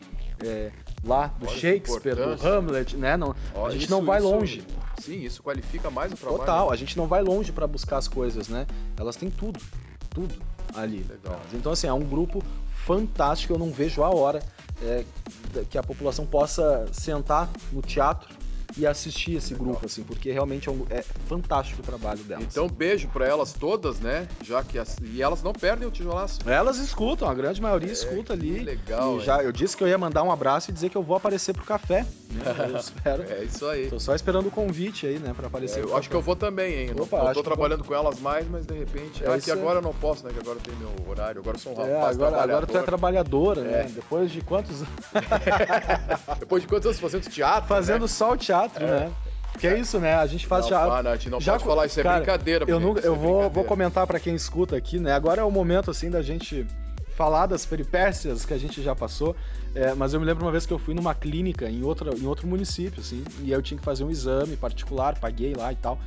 é, 0.43 0.73
lá 1.05 1.27
do 1.39 1.47
Olha 1.47 1.55
Shakespeare, 1.59 2.15
do. 2.17 2.49
Hamlet, 2.49 2.97
né? 2.97 3.15
Não, 3.15 3.35
Ó, 3.55 3.67
a 3.67 3.71
gente 3.73 3.83
isso- 3.83 3.91
não 3.91 4.03
vai 4.03 4.21
isso- 4.21 4.31
longe. 4.31 4.65
Sim, 4.99 5.21
isso 5.21 5.43
qualifica 5.43 5.91
mais 5.91 6.11
o 6.13 6.17
trabalho. 6.17 6.39
Total, 6.39 6.71
a 6.73 6.77
gente 6.77 6.97
não 6.97 7.07
vai 7.07 7.21
longe 7.21 7.53
para 7.53 7.67
buscar 7.67 7.99
as 7.99 8.09
coisas, 8.09 8.49
né? 8.49 8.67
Elas 8.99 9.17
têm 9.17 9.29
tudo, 9.29 9.61
tudo 10.09 10.35
ali. 10.75 11.05
Legal. 11.07 11.39
Então, 11.53 11.73
assim, 11.73 11.89
é 11.89 11.93
um 11.93 12.01
grupo 12.03 12.43
fantástico, 12.87 13.53
eu 13.53 13.59
não 13.59 13.71
vejo 13.71 14.03
a 14.03 14.09
hora 14.09 14.43
é, 14.83 15.05
que 15.69 15.77
a 15.77 15.83
população 15.83 16.25
possa 16.25 16.87
sentar 16.91 17.51
no 17.71 17.83
teatro 17.83 18.31
e 18.77 18.87
assistir 18.87 19.35
esse 19.37 19.53
Legal. 19.53 19.69
grupo, 19.69 19.87
assim, 19.87 20.03
porque 20.03 20.31
realmente 20.31 20.69
é, 20.69 20.73
um- 20.73 20.87
é 20.91 21.03
fantástico 21.29 21.81
o 21.83 21.85
trabalho 21.85 22.23
delas. 22.25 22.45
Então, 22.51 22.69
beijo 22.69 23.09
pra 23.09 23.27
elas 23.27 23.53
todas, 23.53 23.99
né? 24.01 24.29
Já 24.45 24.63
que 24.63 24.79
as... 24.79 24.97
E 25.03 25.21
elas 25.23 25.43
não 25.43 25.53
perdem 25.53 25.87
o 25.87 25.91
tijolaço. 25.91 26.39
Elas 26.47 26.79
escutam, 26.79 27.29
a 27.29 27.35
grande 27.35 27.61
maioria 27.61 27.93
escuta 27.93 28.35
É, 28.35 28.37
que 28.37 28.43
ali. 28.51 28.59
legal, 28.61 29.19
E 29.19 29.21
já, 29.25 29.43
eu 29.43 29.53
disse 29.53 29.77
que 29.77 29.83
eu 29.85 29.89
ia 29.89 29.99
mandar 29.99 30.23
um 30.23 30.31
abraço 30.33 30.71
e 30.71 30.73
dizer 30.75 30.89
que 30.89 30.97
eu 30.97 31.03
vou 31.03 31.17
aparecer 31.17 31.53
pro 31.53 31.65
café. 31.65 32.07
né? 32.31 32.43
Eu 32.71 32.77
espero. 32.79 33.25
É 33.29 33.45
isso 33.45 33.67
aí. 33.67 33.89
Tô 33.89 33.99
só 33.99 34.15
esperando 34.15 34.47
o 34.47 34.51
convite 34.51 35.07
aí, 35.07 35.19
né, 35.19 35.33
pra 35.37 35.49
aparecer. 35.49 35.81
É, 35.81 35.83
pro 35.83 35.91
eu 35.91 35.97
acho 35.97 36.09
que 36.09 36.15
café. 36.15 36.19
eu 36.19 36.23
vou 36.25 36.37
também, 36.37 36.75
hein? 36.81 36.91
Opa, 36.99 37.19
não 37.19 37.25
acho 37.27 37.35
tô 37.35 37.41
que 37.41 37.47
trabalhando 37.49 37.85
com 37.85 37.95
elas 37.95 38.21
mais, 38.21 38.49
mas 38.49 38.65
de 38.67 38.75
repente. 38.75 39.25
É 39.25 39.33
ah, 39.33 39.39
que 39.41 39.51
agora 39.51 39.79
eu 39.79 39.83
não 39.83 39.93
posso, 39.95 40.25
né? 40.25 40.33
Que 40.33 40.39
agora 40.41 40.59
tem 40.61 40.75
meu 40.77 40.91
horário. 41.09 41.41
Agora 41.41 41.57
eu 41.57 41.61
sou 41.61 41.77
um 41.77 41.81
É, 41.85 41.95
rapaz 41.95 42.17
agora, 42.17 42.43
agora 42.43 42.67
tu 42.67 42.77
é 42.77 42.83
trabalhador. 42.83 43.55
trabalhadora, 43.55 43.61
né? 43.63 43.81
É. 43.81 43.85
Depois 43.85 44.31
de 44.31 44.41
quantos 44.43 44.83
Depois 46.39 46.63
de 46.63 46.69
quantos 46.69 46.87
anos 46.87 47.01
fazendo 47.01 47.23
teatro? 47.29 47.69
fazendo 47.69 48.03
né? 48.03 48.09
só 48.09 48.33
o 48.33 48.37
teatro, 48.37 48.60
né? 48.69 49.13
Que 49.59 49.67
é 49.67 49.79
isso, 49.79 49.99
né? 49.99 50.15
A 50.15 50.27
gente 50.27 50.47
faz 50.47 50.63
não, 50.63 50.69
teatro. 50.69 50.93
ah, 50.93 51.03
não, 51.03 51.11
a 51.11 51.17
gente 51.17 51.31
não 51.31 51.41
já 51.41 51.53
pode 51.53 51.65
falar, 51.65 51.87
isso 51.87 52.01
é 52.01 52.03
cara, 52.03 52.17
brincadeira. 52.19 52.65
Eu, 52.69 52.79
nunca, 52.79 53.01
isso 53.01 53.09
eu 53.09 53.15
é 53.15 53.19
vou, 53.19 53.51
vou 53.51 53.65
comentar 53.65 54.07
pra 54.07 54.21
quem 54.21 54.35
escuta 54.35 54.77
aqui, 54.77 54.99
né? 54.99 55.13
Agora 55.13 55.41
é 55.41 55.45
o 55.45 55.51
momento, 55.51 55.91
assim, 55.91 56.09
da 56.09 56.23
gente 56.23 56.67
falar 57.17 57.47
das 57.47 57.67
peripécias 57.67 58.47
que 58.47 58.55
a 58.55 58.59
gente 58.59 58.83
já 58.83 58.95
passou. 58.95 59.37
É, 59.75 59.95
mas 59.95 60.15
eu 60.15 60.21
me 60.21 60.27
lembro 60.27 60.45
uma 60.45 60.51
vez 60.51 60.67
que 60.67 60.73
eu 60.73 60.79
fui 60.79 60.95
numa 60.95 61.15
clínica 61.15 61.69
em, 61.69 61.83
outra, 61.83 62.17
em 62.17 62.27
outro 62.27 62.47
município, 62.47 63.01
assim, 63.01 63.23
e 63.41 63.45
aí 63.45 63.51
eu 63.53 63.63
tinha 63.63 63.79
que 63.79 63.85
fazer 63.85 64.03
um 64.05 64.11
exame 64.11 64.57
particular, 64.57 65.19
paguei 65.19 65.55
lá 65.55 65.73
e 65.73 65.77
tal. 65.77 65.99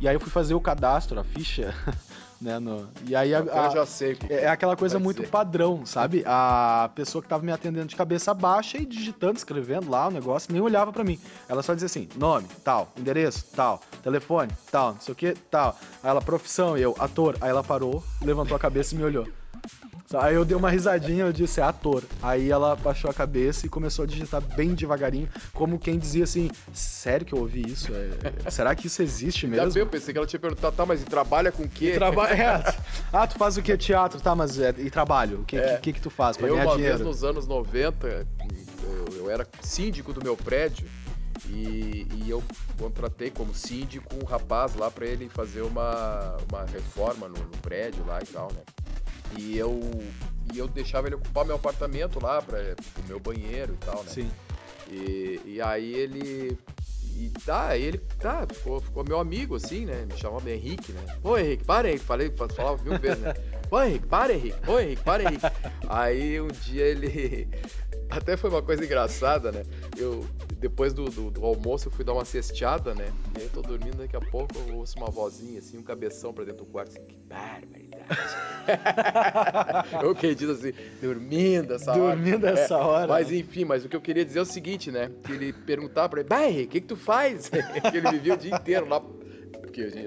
E 0.00 0.08
aí 0.08 0.14
eu 0.16 0.20
fui 0.20 0.30
fazer 0.30 0.54
o 0.54 0.60
cadastro, 0.60 1.20
a 1.20 1.24
ficha 1.24 1.74
né? 2.42 2.58
No... 2.58 2.88
E 3.06 3.14
aí 3.14 3.34
a, 3.34 3.38
Eu 3.38 3.70
já 3.70 3.86
sei. 3.86 4.18
é, 4.28 4.44
é 4.44 4.48
aquela 4.48 4.76
coisa 4.76 4.98
muito 4.98 5.22
padrão, 5.22 5.86
sabe? 5.86 6.22
A 6.26 6.90
pessoa 6.94 7.22
que 7.22 7.28
tava 7.28 7.44
me 7.44 7.52
atendendo 7.52 7.86
de 7.86 7.96
cabeça 7.96 8.34
baixa 8.34 8.78
e 8.78 8.84
digitando, 8.84 9.38
escrevendo 9.38 9.90
lá 9.90 10.08
o 10.08 10.10
negócio, 10.10 10.52
nem 10.52 10.60
olhava 10.60 10.92
pra 10.92 11.04
mim. 11.04 11.18
Ela 11.48 11.62
só 11.62 11.72
dizia 11.72 11.86
assim: 11.86 12.08
nome, 12.16 12.46
tal, 12.64 12.92
endereço, 12.96 13.46
tal, 13.54 13.80
telefone, 14.02 14.50
tal, 14.70 14.94
não 14.94 15.00
sei 15.00 15.12
o 15.12 15.16
que, 15.16 15.32
tal. 15.50 15.78
Aí 16.02 16.10
ela, 16.10 16.20
profissão, 16.20 16.76
e 16.76 16.82
eu, 16.82 16.94
ator. 16.98 17.36
Aí 17.40 17.50
ela 17.50 17.62
parou, 17.62 18.02
levantou 18.20 18.56
a 18.56 18.60
cabeça 18.60 18.94
e 18.94 18.98
me 18.98 19.04
olhou. 19.04 19.26
Aí 20.14 20.34
eu 20.34 20.44
dei 20.44 20.56
uma 20.56 20.68
risadinha, 20.70 21.24
eu 21.24 21.32
disse, 21.32 21.60
é 21.60 21.62
ator. 21.62 22.02
Aí 22.22 22.50
ela 22.50 22.76
baixou 22.76 23.10
a 23.10 23.14
cabeça 23.14 23.64
e 23.64 23.68
começou 23.68 24.02
a 24.04 24.06
digitar 24.06 24.40
bem 24.42 24.74
devagarinho, 24.74 25.28
como 25.54 25.78
quem 25.78 25.98
dizia 25.98 26.24
assim, 26.24 26.50
sério 26.74 27.24
que 27.24 27.32
eu 27.32 27.38
ouvi 27.38 27.62
isso? 27.66 27.90
É- 28.44 28.50
será 28.50 28.74
que 28.74 28.86
isso 28.88 29.02
existe 29.02 29.46
Ainda 29.46 29.58
mesmo? 29.58 29.72
bem, 29.74 29.82
eu 29.82 29.86
pensei 29.86 30.12
que 30.12 30.18
ela 30.18 30.26
tinha 30.26 30.40
perguntado, 30.40 30.76
tá, 30.76 30.84
mas 30.84 31.00
e 31.02 31.04
trabalha 31.04 31.50
com 31.50 31.62
o 31.62 31.68
quê? 31.68 31.92
Traba... 31.94 32.28
é. 32.30 32.74
Ah, 33.12 33.26
tu 33.26 33.38
faz 33.38 33.56
o 33.56 33.62
que? 33.62 33.76
Teatro, 33.76 34.20
tá, 34.20 34.34
mas 34.34 34.58
é, 34.58 34.74
e 34.78 34.90
trabalho? 34.90 35.40
O 35.40 35.44
que, 35.44 35.56
É. 35.56 35.74
que, 35.76 35.80
que, 35.80 35.92
que 35.94 36.00
tu 36.00 36.10
faz 36.10 36.36
pra 36.36 36.46
Eu, 36.46 36.54
ganhar 36.56 36.66
uma 36.66 36.76
dinheiro? 36.76 36.96
vez 36.98 37.06
nos 37.08 37.24
anos 37.24 37.46
90, 37.46 38.26
eu, 38.84 39.06
eu 39.16 39.30
era 39.30 39.46
síndico 39.62 40.12
do 40.12 40.22
meu 40.22 40.36
prédio 40.36 40.86
e, 41.48 42.06
e 42.14 42.26
eu 42.28 42.42
contratei 42.78 43.30
como 43.30 43.54
síndico 43.54 44.14
um 44.22 44.24
rapaz 44.26 44.74
lá 44.74 44.90
pra 44.90 45.06
ele 45.06 45.28
fazer 45.28 45.62
uma, 45.62 46.36
uma 46.50 46.64
reforma 46.66 47.28
no, 47.28 47.34
no 47.38 47.56
prédio 47.62 48.04
lá 48.06 48.20
e 48.22 48.26
tal, 48.26 48.48
né? 48.52 48.60
E 49.38 49.56
eu, 49.56 49.80
e 50.52 50.58
eu 50.58 50.68
deixava 50.68 51.08
ele 51.08 51.16
ocupar 51.16 51.44
meu 51.44 51.56
apartamento 51.56 52.20
lá, 52.22 52.40
para 52.42 52.58
o 52.58 53.08
meu 53.08 53.18
banheiro 53.18 53.74
e 53.74 53.84
tal, 53.84 54.02
né? 54.02 54.10
Sim. 54.10 54.30
E, 54.90 55.40
e 55.44 55.62
aí 55.62 55.94
ele. 55.94 56.58
E 57.16 57.30
tá, 57.44 57.76
ele 57.76 57.98
tá, 58.18 58.46
ficou, 58.50 58.80
ficou 58.80 59.04
meu 59.04 59.20
amigo, 59.20 59.54
assim, 59.54 59.84
né? 59.84 60.06
Me 60.10 60.18
chamava 60.18 60.50
Henrique, 60.50 60.92
né? 60.92 61.18
Ô 61.22 61.36
Henrique, 61.36 61.64
para 61.64 61.88
Henrique, 61.88 62.04
falei, 62.04 62.32
falava 62.54 62.82
mil 62.82 62.98
vezes, 62.98 63.20
né? 63.20 63.34
Ô 63.70 63.80
Henrique, 63.80 64.06
para 64.06 64.32
Henrique, 64.32 64.70
ô 64.70 64.80
Henrique, 64.80 65.02
para 65.02 65.22
Henrique. 65.22 65.46
Aí 65.88 66.40
um 66.40 66.48
dia 66.48 66.84
ele. 66.84 67.48
Até 68.10 68.36
foi 68.36 68.50
uma 68.50 68.62
coisa 68.62 68.84
engraçada, 68.84 69.52
né? 69.52 69.62
Eu, 69.96 70.26
depois 70.62 70.92
do, 70.94 71.06
do, 71.06 71.28
do 71.28 71.44
almoço, 71.44 71.88
eu 71.88 71.92
fui 71.92 72.04
dar 72.04 72.12
uma 72.12 72.24
cesteada, 72.24 72.94
né? 72.94 73.12
E 73.36 73.40
aí 73.40 73.44
eu 73.46 73.50
tô 73.50 73.60
dormindo, 73.62 73.96
daqui 73.96 74.14
a 74.14 74.20
pouco 74.20 74.54
eu 74.68 74.76
ouço 74.76 74.96
uma 74.96 75.10
vozinha, 75.10 75.58
assim, 75.58 75.76
um 75.76 75.82
cabeção 75.82 76.32
pra 76.32 76.44
dentro 76.44 76.64
do 76.64 76.70
quarto, 76.70 76.90
assim, 76.90 77.04
que 77.04 77.16
barbaridade. 77.28 78.06
eu 80.00 80.14
que 80.14 80.32
diz 80.36 80.48
assim, 80.48 80.72
dormindo 81.02 81.74
essa 81.74 81.90
hora. 81.90 82.14
Dormindo 82.14 82.46
É, 82.46 82.52
essa 82.52 82.78
hora. 82.78 83.08
mas 83.08 83.28
né? 83.28 83.38
enfim, 83.38 83.64
mas 83.64 83.84
o 83.84 83.88
que 83.88 83.96
eu 83.96 84.00
queria 84.00 84.24
dizer 84.24 84.38
é 84.38 84.42
o 84.42 84.46
seguinte, 84.46 84.92
né? 84.92 85.10
Que 85.24 85.32
ele 85.32 85.52
perguntava 85.52 86.08
pra 86.08 86.20
ele, 86.20 86.48
Henrique, 86.48 86.64
o 86.64 86.68
que, 86.70 86.80
que 86.82 86.86
tu 86.86 86.96
faz? 86.96 87.48
que 87.90 87.96
ele 87.96 88.08
vivia 88.12 88.34
o 88.34 88.36
dia 88.36 88.54
inteiro 88.54 88.88
lá. 88.88 89.02
Porque 89.72 89.80
a 89.80 89.88
gente, 89.88 90.06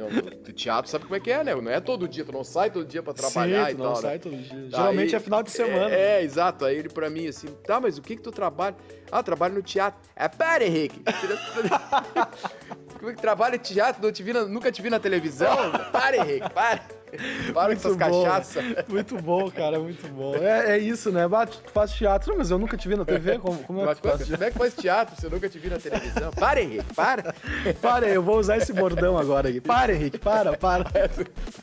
o 0.52 0.54
teatro 0.54 0.92
sabe 0.92 1.06
como 1.06 1.16
é 1.16 1.20
que 1.20 1.32
é, 1.32 1.44
né? 1.44 1.56
Não 1.56 1.72
é 1.72 1.80
todo 1.82 2.08
dia, 2.08 2.24
tu 2.24 2.32
não 2.32 2.44
sai 2.44 2.70
todo 2.70 2.86
dia 2.86 3.02
pra 3.02 3.14
trabalhar 3.14 3.66
Sim, 3.66 3.72
e 3.72 3.76
tu 3.76 3.78
não 3.80 3.94
tal. 3.94 3.96
sai 3.96 4.14
né? 4.14 4.20
todo 4.20 4.38
dia. 4.38 4.70
Tá, 4.70 4.78
Geralmente 4.78 5.10
aí- 5.10 5.16
é 5.16 5.20
final 5.20 5.42
de 5.42 5.50
semana. 5.50 5.90
É, 5.90 6.20
é, 6.20 6.24
exato. 6.24 6.66
Aí 6.66 6.78
ele 6.78 6.88
pra 6.90 7.10
mim 7.10 7.28
assim, 7.28 7.48
tá, 7.66 7.82
mas 7.82 7.98
o 7.98 8.02
que 8.04 8.16
que 8.16 8.22
tu 8.22 8.32
trabalha? 8.32 8.76
Ah, 9.12 9.24
trabalho 9.24 9.56
no 9.56 9.64
teatro. 9.64 10.00
É, 10.16 10.28
para, 10.28 10.64
Henrique. 10.64 11.02
Como 13.00 13.10
é 13.10 13.14
que 13.16 13.22
trabalha 13.22 13.58
teatro? 13.58 14.04
Não 14.04 14.12
te 14.12 14.22
vi 14.22 14.34
na- 14.34 14.46
nunca 14.46 14.72
te 14.72 14.82
vi 14.84 14.90
na 14.92 15.00
televisão? 15.00 15.56
Para, 15.92 16.18
Henrique, 16.18 16.50
para. 16.54 16.82
Para 17.54 17.68
com 17.68 17.72
essas 17.74 17.96
Muito 17.98 18.10
bom. 18.10 18.24
cachaças. 18.24 18.64
Muito 18.88 19.16
bom, 19.22 19.50
cara, 19.52 19.80
muito 19.80 20.08
bom. 20.10 20.36
É, 20.36 20.72
é 20.72 20.78
isso, 20.78 21.12
né? 21.12 21.28
Bah, 21.28 21.46
tu 21.46 21.60
faz 21.72 21.92
teatro, 21.92 22.36
mas 22.38 22.52
eu 22.52 22.58
nunca 22.58 22.78
te 22.78 22.88
vi 22.88 22.96
na 22.96 23.06
TV. 23.06 23.38
Como, 23.40 23.58
como 23.64 23.90
é 23.90 23.96
que 23.96 24.02
como 24.02 24.18
como 24.18 24.44
é 24.44 24.52
que 24.52 24.58
faz 24.58 24.74
teatro 24.76 25.16
se 25.20 25.26
eu 25.26 25.30
nunca 25.30 25.50
te 25.50 25.60
vi 25.60 25.70
na 25.70 25.78
televisão? 25.78 26.32
Para, 26.36 26.62
Henrique, 26.62 26.94
para. 26.94 27.34
Para, 27.82 28.08
eu 28.08 28.22
vou 28.22 28.40
usar 28.40 28.58
esse 28.58 28.74
bordão 28.74 29.18
agora 29.18 29.50
aqui. 29.50 29.62
Para, 29.62 29.94
Henrique, 29.94 30.18
para, 30.18 30.58
para. 30.58 30.86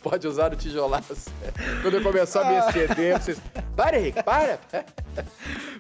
Pode 0.03 0.27
usar 0.27 0.51
no 0.51 0.57
tijolaço. 0.57 1.31
Quando 1.83 1.95
eu 1.95 2.03
começar 2.03 2.43
a 2.43 2.51
me 2.51 2.59
exceder, 2.59 3.21
vocês. 3.21 3.41
Para, 3.77 3.99
Henrique, 3.99 4.23
para! 4.23 4.59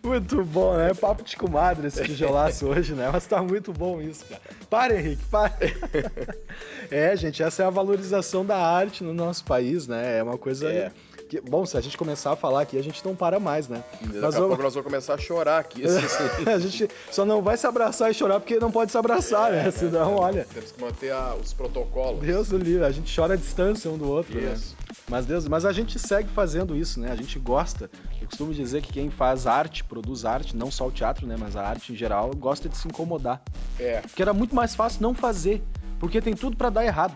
Muito 0.03 0.45
bom, 0.45 0.77
né? 0.77 0.93
Papo 0.95 1.23
de 1.23 1.37
comadre 1.37 1.87
esse 1.87 2.03
tijolaço 2.05 2.67
hoje, 2.67 2.95
né? 2.95 3.09
Mas 3.13 3.27
tá 3.27 3.43
muito 3.43 3.73
bom 3.73 4.01
isso, 4.01 4.25
cara. 4.27 4.41
Para, 4.69 4.99
Henrique, 4.99 5.25
para. 5.31 5.53
É, 6.91 7.17
gente, 7.17 7.43
essa 7.43 7.63
é 7.63 7.67
a 7.67 7.71
valorização 7.71 8.45
da 8.45 8.59
arte 8.59 9.03
no 9.03 9.15
nosso 9.15 9.45
país, 9.45 9.87
né? 9.87 10.19
É 10.19 10.23
uma 10.23 10.37
coisa. 10.37 10.71
É. 10.71 10.93
Que, 11.33 11.41
bom, 11.41 11.65
se 11.65 11.79
a 11.79 11.81
gente 11.81 11.97
começar 11.97 12.33
a 12.33 12.37
falar 12.37 12.61
aqui, 12.61 12.77
a 12.79 12.83
gente 12.83 13.03
não 13.03 13.17
para 13.17 13.41
mais, 13.41 13.67
né? 13.67 13.83
Daqui 14.03 14.19
Mas 14.19 14.35
a 14.35 14.39
pouco 14.39 14.63
nós 14.63 14.75
vamos 14.75 14.85
começar 14.87 15.15
a 15.15 15.17
chorar 15.17 15.61
aqui. 15.61 15.83
assim. 15.83 16.05
a 16.47 16.59
gente 16.59 16.91
só 17.11 17.25
não 17.25 17.41
vai 17.41 17.57
se 17.57 17.67
abraçar 17.67 18.11
e 18.11 18.15
chorar 18.15 18.39
porque 18.39 18.59
não 18.59 18.71
pode 18.71 18.93
se 18.93 18.99
abraçar, 18.99 19.51
né? 19.51 19.71
Senão, 19.73 20.17
olha, 20.17 20.47
Temos 20.53 20.73
que 20.73 20.81
manter 20.83 21.11
a- 21.11 21.35
os 21.43 21.55
protocolos. 21.55 22.21
Deus 22.21 22.49
do 22.51 22.59
livre, 22.59 22.85
a 22.85 22.91
gente 22.91 23.19
chora 23.19 23.33
a 23.33 23.37
distância 23.39 23.91
um 23.91 23.97
do 23.97 24.11
outro, 24.11 24.39
né? 24.39 24.53
Isso. 24.53 24.77
Mas 25.09 25.25
Deus, 25.25 25.49
mas 25.49 25.65
a 25.65 25.73
gente 25.73 25.99
segue 25.99 26.29
fazendo 26.29 26.77
isso, 26.77 27.01
né? 27.01 27.11
A 27.11 27.17
gente 27.17 27.39
gosta. 27.39 27.91
Eu 28.21 28.27
costumo 28.29 28.53
dizer 28.53 28.83
que 28.83 28.93
quem 28.93 29.09
faz 29.09 29.47
arte, 29.47 29.83
produz 29.85 30.27
arte, 30.27 30.55
não 30.55 30.71
só 30.71 30.87
o 30.87 30.91
teatro, 30.93 31.27
né, 31.27 31.37
mas 31.39 31.57
a 31.57 31.67
arte 31.67 31.95
em 31.95 31.97
geral, 31.97 32.31
gosta 32.37 32.69
de 32.69 32.77
se 32.77 32.87
incomodar. 32.89 33.41
É. 33.81 34.03
Porque 34.03 34.21
era 34.21 34.35
muito 34.35 34.55
mais 34.55 34.75
fácil 34.75 35.01
não 35.01 35.15
fazer, 35.15 35.63
porque 35.99 36.21
tem 36.21 36.35
tudo 36.35 36.59
pra 36.59 36.69
dar 36.69 36.85
errado. 36.85 37.15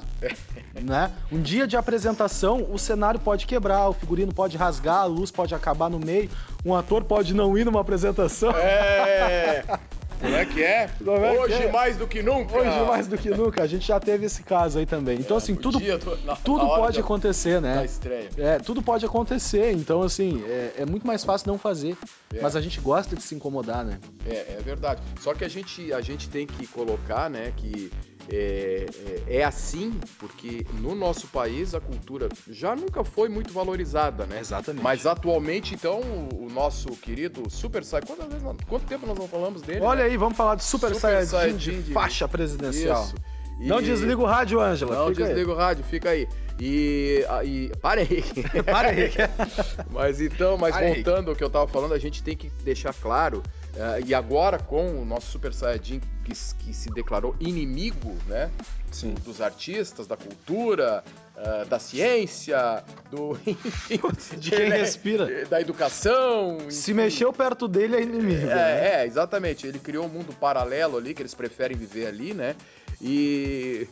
Né? 0.87 1.13
Um 1.31 1.41
dia 1.41 1.67
de 1.67 1.77
apresentação, 1.77 2.67
o 2.71 2.79
cenário 2.79 3.21
pode 3.21 3.47
quebrar, 3.47 3.89
o 3.89 3.93
figurino 3.93 4.33
pode 4.33 4.57
rasgar, 4.57 5.01
a 5.03 5.05
luz 5.05 5.31
pode 5.31 5.55
acabar 5.55 5.91
no 5.91 5.99
meio, 5.99 6.31
um 6.65 6.75
ator 6.75 7.05
pode 7.05 7.35
não 7.35 7.57
ir 7.59 7.65
numa 7.65 7.81
apresentação. 7.81 8.51
É! 8.53 9.65
Como 10.19 10.35
é 10.35 10.47
que 10.47 10.63
é? 10.65 10.85
É 10.85 10.89
que 10.99 11.39
Hoje 11.39 11.63
é? 11.65 11.71
mais 11.71 11.99
do 11.99 12.07
que 12.07 12.23
nunca! 12.23 12.57
Hoje 12.57 12.81
mais 12.87 13.07
do 13.07 13.19
que 13.19 13.29
nunca, 13.29 13.63
a 13.63 13.67
gente 13.67 13.87
já 13.87 14.01
teve 14.01 14.25
esse 14.25 14.43
caso 14.43 14.79
aí 14.79 14.87
também. 14.87 15.19
Então 15.19 15.37
assim, 15.37 15.53
O 15.53 15.57
tudo 15.57 15.79
dia 15.79 16.01
na- 16.25 16.35
tudo 16.37 16.63
na 16.67 16.71
pode 16.75 16.97
da- 16.97 17.05
acontecer, 17.05 17.61
Da 17.61 17.61
né? 17.61 17.85
estreia. 17.85 18.31
É, 18.39 18.59
tudo 18.59 18.81
pode 18.81 19.05
acontecer, 19.05 19.73
então 19.73 20.01
assim, 20.03 20.43
é, 20.49 20.73
é 20.79 20.87
muito 20.87 21.07
mais 21.07 21.23
fácil 21.23 21.49
não 21.49 21.59
fazer. 21.59 21.99
É. 22.35 22.41
Mas 22.41 22.57
a 22.57 22.63
gente 22.63 22.81
gosta 22.81 23.15
de 23.15 23.23
se 23.23 23.35
incomodar, 23.35 23.85
né? 23.85 23.99
É, 24.27 24.57
é 24.59 24.63
verdade. 24.65 25.03
Só 25.21 25.35
que 25.35 25.45
a 25.45 25.49
gente, 25.49 25.93
a 25.93 26.01
gente 26.01 26.31
tem 26.31 26.47
que 26.47 26.67
colocar, 26.67 27.29
né, 27.29 27.53
que 27.55 27.93
é, 28.31 28.87
é, 29.29 29.37
é 29.39 29.45
assim, 29.45 29.99
porque 30.19 30.67
no 30.81 30.95
nosso 30.95 31.27
país 31.29 31.75
a 31.75 31.81
cultura 31.81 32.29
já 32.49 32.75
nunca 32.75 33.05
foi 33.05 33.29
muito 33.29 33.53
valorizada, 33.53 34.27
né? 34.27 34.41
Exatamente. 34.41 34.83
Mas 34.83 35.07
atualmente, 35.07 35.75
então, 35.75 36.01
o, 36.01 36.47
o 36.47 36.51
nosso 36.51 36.89
querido 36.97 37.49
Super 37.51 37.85
Saiyajin, 37.85 38.07
quantas 38.09 38.27
vezes 38.29 38.43
nós- 38.43 38.57
quanto 38.69 38.85
tempo 38.87 39.07
nós 39.07 39.19
não 39.19 39.29
falamos 39.29 39.63
dele? 39.63 39.81
Olha 39.81 40.05
né? 40.05 40.11
aí, 40.11 40.17
vamos 40.17 40.37
falar 40.37 40.55
de 40.57 40.65
Super, 40.65 40.89
Super 40.89 41.01
Saiyajin, 41.01 41.27
Saiyajin 41.31 41.71
de 41.79 41.83
de- 41.85 41.93
faixa 41.93 42.27
presidencial. 42.29 43.05
Isso. 43.05 43.15
Não 43.61 43.81
E- 43.81 43.85
desliga 43.85 44.21
o 44.21 44.27
rádio, 44.27 44.61
Ângela. 44.61 44.95
Não 44.95 45.07
aí. 45.09 45.15
desliga 45.15 45.51
o 45.51 45.55
rádio, 45.55 45.85
fica 45.85 46.11
aí. 46.11 46.29
E, 46.61 47.25
e 47.45 47.73
para 47.81 48.01
aí. 48.03 48.23
Para, 48.65 48.93
Henrique. 48.93 49.19
Mas 49.91 50.21
então, 50.21 50.57
mas 50.59 50.75
Para, 50.75 50.87
voltando 50.95 51.31
ao 51.31 51.37
que 51.37 51.45
eu 51.45 51.51
tava 51.51 51.67
falando, 51.67 51.93
a 51.95 51.99
gente 51.99 52.23
tem 52.23 52.37
que 52.37 52.51
deixar 52.65 52.93
claro, 52.95 53.43
eh, 53.75 54.03
e 54.07 54.15
agora 54.15 54.59
com 54.59 55.01
o 55.01 55.05
nosso 55.05 55.31
Super 55.31 55.53
Saiyajin 55.53 56.01
que, 56.27 56.33
que 56.65 56.73
se 56.75 56.91
declarou 56.91 57.37
inimigo, 57.39 58.17
né? 58.27 58.51
Sim. 58.91 59.15
Dos 59.25 59.41
artistas, 59.41 60.07
da 60.07 60.17
cultura, 60.17 61.05
eh, 61.37 61.65
da 61.67 61.79
ciência, 61.79 62.83
do. 63.11 63.39
enfim, 63.47 64.39
De 64.39 64.51
quem 64.51 64.69
né, 64.69 64.79
respira. 64.79 65.47
Da 65.47 65.61
educação. 65.61 66.59
Se 66.69 66.91
enfim. 66.91 67.03
mexeu 67.03 67.33
perto 67.33 67.69
dele 67.69 67.97
é 67.97 68.03
inimigo. 68.03 68.47
né? 68.47 68.55
É, 68.55 69.03
é, 69.03 69.07
exatamente. 69.07 69.67
Ele 69.67 69.79
criou 69.79 70.07
um 70.07 70.09
mundo 70.09 70.33
paralelo 70.33 70.97
ali, 70.97 71.15
que 71.15 71.23
eles 71.23 71.35
preferem 71.35 71.77
viver 71.77 72.07
ali, 72.07 72.35
né? 72.35 72.57
E. 73.01 73.87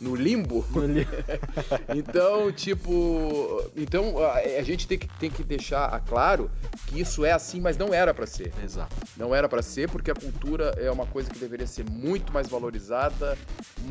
No 0.00 0.14
limbo. 0.14 0.64
Então, 1.94 2.50
tipo. 2.52 3.62
Então, 3.76 4.14
a, 4.24 4.62
gente 4.62 4.86
tem 4.86 4.98
que, 4.98 5.08
tem 5.18 5.30
que 5.30 5.42
deixar 5.42 6.00
claro 6.06 6.50
que 6.86 7.00
isso 7.00 7.24
é 7.24 7.32
assim, 7.32 7.60
mas 7.60 7.76
não 7.76 7.92
era 7.92 8.12
pra 8.14 8.26
ser. 8.26 8.52
Exato. 8.62 8.94
Não 9.16 9.34
era 9.34 9.48
pra 9.48 9.62
ser, 9.62 9.88
porque 9.90 10.10
a 10.10 10.14
cultura 10.14 10.74
é 10.78 10.90
uma 10.90 11.06
coisa 11.06 11.30
que 11.30 11.38
deveria 11.38 11.66
ser 11.66 11.84
muito 11.88 12.32
mais 12.32 12.48
valorizada, 12.48 13.36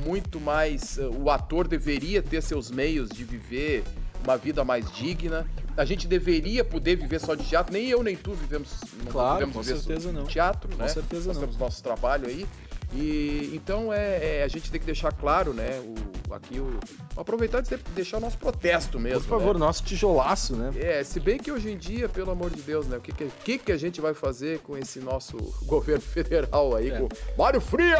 muito 0.05 0.39
mais. 0.39 0.97
eh, 0.97 1.07
O 1.07 1.29
ator 1.29 1.67
deveria 1.67 2.21
ter 2.21 2.41
seus 2.41 2.69
meios 2.71 3.09
de 3.09 3.23
viver 3.23 3.83
uma 4.23 4.37
vida 4.37 4.63
mais 4.63 4.91
digna. 4.91 5.45
A 5.75 5.85
gente 5.85 6.07
deveria 6.07 6.63
poder 6.63 6.95
viver 6.95 7.19
só 7.19 7.35
de 7.35 7.43
teatro. 7.43 7.73
Nem 7.73 7.87
eu 7.87 8.03
nem 8.03 8.15
tu 8.15 8.33
vivemos. 8.33 8.69
Claro, 9.09 9.47
podemos 9.47 9.55
com 9.55 9.63
só 9.63 9.69
certeza 9.81 10.09
de 10.09 10.15
não. 10.15 10.25
teatro, 10.25 10.69
Com 10.69 10.77
né? 10.81 10.87
certeza 10.87 11.27
Nós 11.27 11.35
não. 11.37 11.41
temos 11.43 11.57
nosso 11.57 11.81
trabalho 11.83 12.27
aí. 12.27 12.45
E 12.95 13.51
então 13.53 13.91
é, 13.91 14.39
é, 14.39 14.43
a 14.43 14.47
gente 14.47 14.69
tem 14.71 14.79
que 14.79 14.85
deixar 14.85 15.11
claro, 15.11 15.53
né? 15.53 15.79
O, 16.29 16.33
aqui 16.33 16.59
o 16.59 16.79
aproveitar 17.17 17.61
de 17.61 17.75
deixar 17.95 18.17
o 18.17 18.19
nosso 18.19 18.37
protesto 18.37 18.99
mesmo. 18.99 19.21
Por 19.21 19.39
favor, 19.39 19.53
né? 19.55 19.59
nosso 19.59 19.83
tijolaço, 19.83 20.55
né? 20.55 20.71
É, 20.79 21.03
se 21.03 21.19
bem 21.19 21.37
que 21.37 21.51
hoje 21.51 21.71
em 21.71 21.77
dia, 21.77 22.07
pelo 22.09 22.31
amor 22.31 22.49
de 22.51 22.61
Deus, 22.61 22.87
né? 22.87 22.97
O 22.97 23.01
que, 23.01 23.11
que, 23.11 23.25
que, 23.43 23.57
que 23.57 23.71
a 23.71 23.77
gente 23.77 23.99
vai 24.01 24.13
fazer 24.13 24.59
com 24.59 24.77
esse 24.77 24.99
nosso 24.99 25.37
governo 25.65 26.01
federal 26.01 26.75
aí, 26.75 26.91
É. 26.91 26.99
com 26.99 27.09
Mário 27.37 27.61
Frias? 27.61 27.99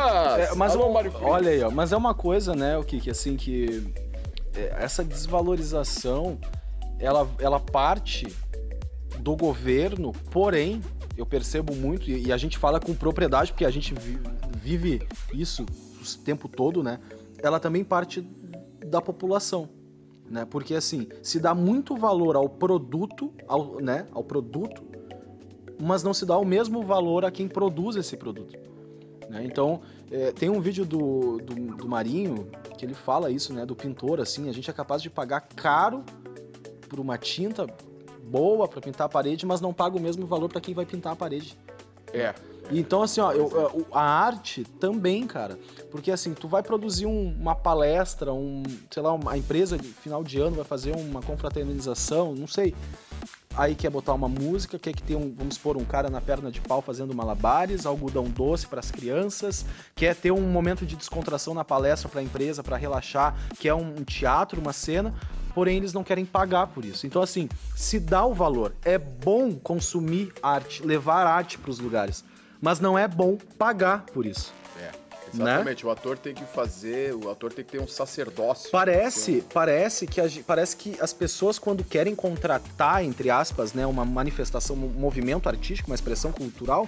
É, 0.52 0.56
mas 0.56 0.74
Alô, 0.74 0.88
o- 0.90 0.94
Mário 0.94 1.12
Frias. 1.12 1.28
olha 1.30 1.50
aí, 1.52 1.64
ó, 1.64 1.72
mas 1.72 1.92
é 1.92 1.98
uma 1.98 2.14
coisa, 2.14 2.56
né, 2.56 2.78
o 2.78 2.84
que 2.84 3.10
assim 3.10 3.36
que 3.36 3.92
é, 4.56 4.74
essa 4.80 5.04
desvalorização 5.04 6.38
ela, 7.00 7.28
ela 7.40 7.60
parte 7.60 8.28
do 9.20 9.36
governo, 9.36 10.12
porém 10.32 10.82
eu 11.18 11.26
percebo 11.26 11.76
muito 11.76 12.10
e, 12.10 12.28
e 12.28 12.32
a 12.34 12.38
gente 12.38 12.58
fala 12.58 12.80
com 12.80 12.94
propriedade 12.94 13.52
porque 13.52 13.66
a 13.66 13.70
gente 13.72 13.94
vi- 13.94 14.20
vive 14.64 15.06
isso 15.34 15.64
o 15.64 16.24
tempo 16.24 16.48
todo, 16.48 16.82
né? 16.82 17.00
Ela 17.40 17.60
também 17.60 17.84
parte 17.84 18.22
da 18.86 19.02
população. 19.02 19.68
né? 20.30 20.46
Porque 20.46 20.74
assim, 20.74 21.10
se 21.22 21.38
dá 21.38 21.54
muito 21.54 21.98
valor 21.98 22.38
ao 22.38 22.48
produto, 22.48 23.34
ao, 23.46 23.82
né, 23.82 24.08
ao 24.14 24.24
produto, 24.24 24.82
mas 25.82 26.02
não 26.02 26.14
se 26.14 26.26
dá 26.26 26.38
o 26.38 26.46
mesmo 26.46 26.82
valor 26.82 27.26
a 27.26 27.32
quem 27.32 27.48
produz 27.48 27.98
esse 27.98 28.16
produto. 28.16 28.58
Né? 29.30 29.44
Então, 29.44 29.82
é, 30.10 30.32
tem 30.32 30.50
um 30.50 30.62
vídeo 30.62 30.86
do, 30.86 31.40
do, 31.40 31.56
do, 31.76 31.88
Marinho 31.88 32.48
que 32.78 32.86
ele 32.86 32.94
fala 32.94 33.30
isso, 33.30 33.54
né? 33.54 33.66
Do 33.66 33.76
pintor, 33.76 34.22
assim, 34.22 34.48
a 34.48 34.54
gente 34.54 34.70
é 34.70 34.74
capaz 34.74 35.02
de 35.02 35.10
pagar 35.10 35.42
caro 35.42 36.04
por 36.88 37.00
uma 37.00 37.18
tinta 37.18 37.68
boa 38.24 38.68
para 38.68 38.80
pintar 38.80 39.08
a 39.08 39.10
parede, 39.10 39.46
mas 39.46 39.60
não 39.60 39.74
paga 39.74 39.98
o 39.98 40.00
mesmo 40.00 40.26
valor 40.26 40.48
para 40.48 40.62
quem 40.62 40.74
vai 40.74 40.86
pintar 40.86 41.14
a 41.14 41.16
parede. 41.16 41.58
É. 42.14 42.34
Então, 42.72 43.02
assim, 43.02 43.20
ó, 43.20 43.32
eu, 43.34 43.86
a 43.92 44.02
arte 44.02 44.64
também, 44.80 45.28
cara. 45.28 45.60
Porque, 45.92 46.10
assim, 46.12 46.34
tu 46.34 46.48
vai 46.48 46.64
produzir 46.64 47.06
um, 47.06 47.36
uma 47.38 47.54
palestra, 47.54 48.34
um, 48.34 48.64
sei 48.90 49.04
lá, 49.04 49.14
uma 49.14 49.38
empresa 49.38 49.78
final 49.78 50.24
de 50.24 50.40
ano 50.40 50.56
vai 50.56 50.66
fazer 50.66 50.96
uma 50.96 51.22
confraternização, 51.22 52.34
não 52.34 52.48
sei 52.48 52.74
aí 53.56 53.76
quer 53.76 53.90
botar 53.90 54.14
uma 54.14 54.28
música, 54.28 54.80
quer 54.80 54.94
que 54.94 55.04
tenha 55.04 55.20
um, 55.20 55.34
vamos 55.36 55.56
supor, 55.56 55.78
um 55.78 55.86
cara 55.86 56.10
na 56.10 56.22
perna 56.22 56.52
de 56.52 56.62
pau 56.62 56.82
fazendo 56.82 57.14
malabares, 57.14 57.86
algodão 57.86 58.26
doce 58.26 58.68
para 58.68 58.80
as 58.80 58.92
crianças, 58.92 59.66
quer 59.96 60.16
ter 60.16 60.32
um 60.32 60.42
momento 60.42 60.86
de 60.86 60.96
descontração 60.96 61.54
na 61.54 61.64
palestra 61.64 62.10
para 62.10 62.20
a 62.20 62.24
empresa, 62.24 62.64
para 62.64 62.78
relaxar, 62.78 63.36
quer 63.60 63.74
um 63.74 64.04
teatro, 64.04 64.60
uma 64.60 64.74
cena, 64.74 65.14
porém 65.54 65.78
eles 65.78 65.94
não 65.94 66.04
querem 66.04 66.26
pagar 66.26 66.68
por 66.68 66.84
isso. 66.84 67.06
Então 67.06 67.22
assim, 67.22 67.48
se 67.76 68.00
dá 68.00 68.26
o 68.26 68.34
valor, 68.34 68.74
é 68.84 68.98
bom 68.98 69.54
consumir 69.54 70.34
arte, 70.42 70.84
levar 70.84 71.28
arte 71.28 71.58
para 71.58 71.72
os 71.72 71.80
lugares, 71.80 72.24
mas 72.62 72.80
não 72.80 72.98
é 72.98 73.08
bom 73.08 73.38
pagar 73.58 74.06
por 74.14 74.26
isso. 74.26 74.54
Exatamente, 75.34 75.84
né? 75.84 75.90
o 75.90 75.92
ator 75.92 76.18
tem 76.18 76.34
que 76.34 76.46
fazer, 76.46 77.14
o 77.14 77.30
ator 77.30 77.52
tem 77.52 77.64
que 77.64 77.72
ter 77.72 77.82
um 77.82 77.88
sacerdócio. 77.88 78.70
Parece, 78.72 79.38
um... 79.38 79.54
parece 79.54 80.06
que 80.08 80.22
a, 80.22 80.26
parece 80.46 80.76
que 80.76 80.96
as 81.00 81.14
pessoas 81.14 81.58
quando 81.58 81.84
querem 81.84 82.16
contratar, 82.16 83.04
entre 83.04 83.30
aspas, 83.30 83.74
né, 83.74 83.86
uma 83.86 84.06
manifestação, 84.06 84.76
um 84.76 84.90
movimento 84.90 85.50
artístico, 85.50 85.90
uma 85.90 85.96
expressão 85.96 86.32
cultural, 86.32 86.88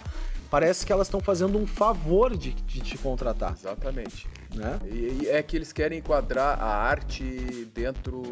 parece 0.56 0.86
que 0.86 0.94
elas 0.94 1.08
estão 1.08 1.20
fazendo 1.20 1.58
um 1.58 1.68
favor 1.68 2.38
de, 2.38 2.54
de 2.54 2.80
te 2.80 2.98
contratar. 2.98 3.52
Exatamente. 3.52 4.26
Né? 4.54 4.80
E, 4.86 5.24
e, 5.24 5.28
é 5.28 5.44
que 5.44 5.58
eles 5.58 5.74
querem 5.74 6.00
enquadrar 6.00 6.58
a 6.58 6.78
arte 6.78 7.68
dentro, 7.74 8.24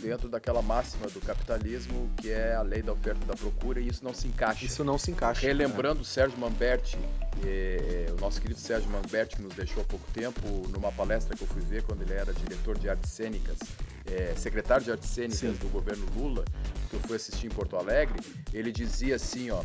dentro 0.00 0.28
daquela 0.28 0.62
máxima 0.62 1.08
do 1.08 1.20
capitalismo, 1.20 2.08
que 2.18 2.30
é 2.30 2.54
a 2.54 2.62
lei 2.62 2.82
da 2.82 2.92
oferta 2.92 3.18
e 3.24 3.26
da 3.26 3.34
procura, 3.34 3.80
e 3.80 3.88
isso 3.88 4.04
não 4.04 4.14
se 4.14 4.28
encaixa. 4.28 4.64
Isso 4.64 4.84
não 4.84 4.96
se 4.96 5.10
encaixa. 5.10 5.44
Relembrando 5.44 5.96
né? 5.96 6.02
o 6.02 6.04
Sérgio 6.04 6.38
Mamberti, 6.38 6.96
é, 7.44 8.06
é, 8.08 8.12
o 8.12 8.20
nosso 8.20 8.40
querido 8.40 8.60
Sérgio 8.60 8.88
Mamberti, 8.88 9.34
que 9.34 9.42
nos 9.42 9.54
deixou 9.54 9.82
há 9.82 9.84
pouco 9.84 10.08
tempo, 10.12 10.40
numa 10.68 10.92
palestra 10.92 11.36
que 11.36 11.42
eu 11.42 11.48
fui 11.48 11.62
ver 11.62 11.82
quando 11.82 12.02
ele 12.02 12.12
era 12.12 12.32
diretor 12.32 12.78
de 12.78 12.88
artes 12.88 13.10
cênicas, 13.10 13.58
é, 14.06 14.34
secretário 14.36 14.84
de 14.84 14.92
artes 14.92 15.10
cênicas 15.10 15.40
Sim. 15.40 15.52
do 15.54 15.68
governo 15.68 16.06
Lula, 16.16 16.44
que 16.88 16.94
eu 16.94 17.00
fui 17.00 17.16
assistir 17.16 17.48
em 17.48 17.50
Porto 17.50 17.76
Alegre, 17.76 18.20
ele 18.54 18.70
dizia 18.70 19.16
assim, 19.16 19.50
ó, 19.50 19.64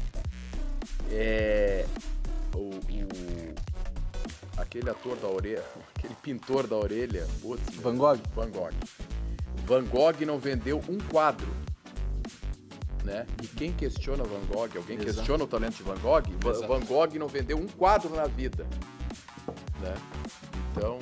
é, 1.12 1.86
o, 2.53 2.70
o, 2.70 3.56
aquele 4.58 4.89
ator 4.89 5.15
da 5.17 5.27
orelha, 5.27 5.63
aquele 5.96 6.15
pintor 6.15 6.67
da 6.67 6.75
orelha, 6.75 7.27
putz, 7.41 7.75
Van 7.75 7.96
Gogh. 7.96 8.20
Van 8.36 8.50
Gogh. 8.50 8.74
Van 9.65 9.84
Gogh 9.86 10.25
não 10.25 10.39
vendeu 10.39 10.82
um 10.88 10.98
quadro. 10.98 11.48
Né? 13.03 13.25
E 13.41 13.48
quem 13.48 13.72
questiona 13.72 14.24
Van 14.24 14.46
Gogh, 14.48 14.77
alguém 14.77 14.98
Exato. 14.98 15.15
questiona 15.15 15.44
o 15.46 15.48
talento 15.48 15.77
de 15.77 15.84
Van 15.84 15.98
Gogh, 16.00 16.24
Exato. 16.46 16.67
Van 16.67 16.86
Gogh 16.86 17.17
não 17.17 17.27
vendeu 17.27 17.58
um 17.58 17.67
quadro 17.67 18.13
na 18.13 18.25
vida. 18.25 18.67
Né? 19.79 19.96
Então, 20.72 21.00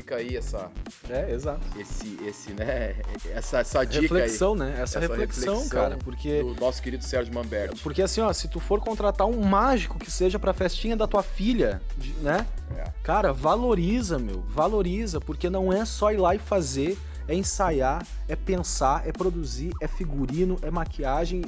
fica 0.00 0.16
aí 0.16 0.36
essa 0.36 0.70
é 1.08 1.30
exato. 1.30 1.60
esse 1.78 2.18
esse 2.24 2.52
né 2.52 2.96
essa 3.34 3.58
essa 3.58 3.84
dica 3.84 4.02
reflexão 4.02 4.54
aí, 4.54 4.58
né? 4.58 4.72
Essa, 4.72 4.82
essa 4.82 5.00
reflexão, 5.00 5.54
reflexão, 5.54 5.68
cara 5.68 5.98
porque 5.98 6.42
do 6.42 6.54
nosso 6.54 6.82
querido 6.82 7.04
Sérgio 7.04 7.34
Mamberti 7.34 7.80
porque 7.82 8.00
assim 8.00 8.20
ó 8.22 8.32
se 8.32 8.48
tu 8.48 8.58
for 8.58 8.80
contratar 8.80 9.26
um 9.26 9.42
mágico 9.42 9.98
que 9.98 10.10
seja 10.10 10.38
para 10.38 10.54
festinha 10.54 10.96
da 10.96 11.06
tua 11.06 11.22
filha 11.22 11.82
né? 12.22 12.46
É. 12.76 12.84
cara 13.02 13.32
valoriza 13.32 14.18
meu 14.18 14.40
valoriza 14.48 15.20
porque 15.20 15.50
não 15.50 15.72
é 15.72 15.84
só 15.84 16.10
ir 16.10 16.16
lá 16.16 16.34
e 16.34 16.38
fazer 16.38 16.98
é 17.28 17.34
ensaiar 17.34 18.04
é 18.26 18.34
pensar 18.34 19.06
é 19.06 19.12
produzir 19.12 19.72
é 19.80 19.86
figurino 19.86 20.56
é 20.62 20.70
maquiagem 20.70 21.44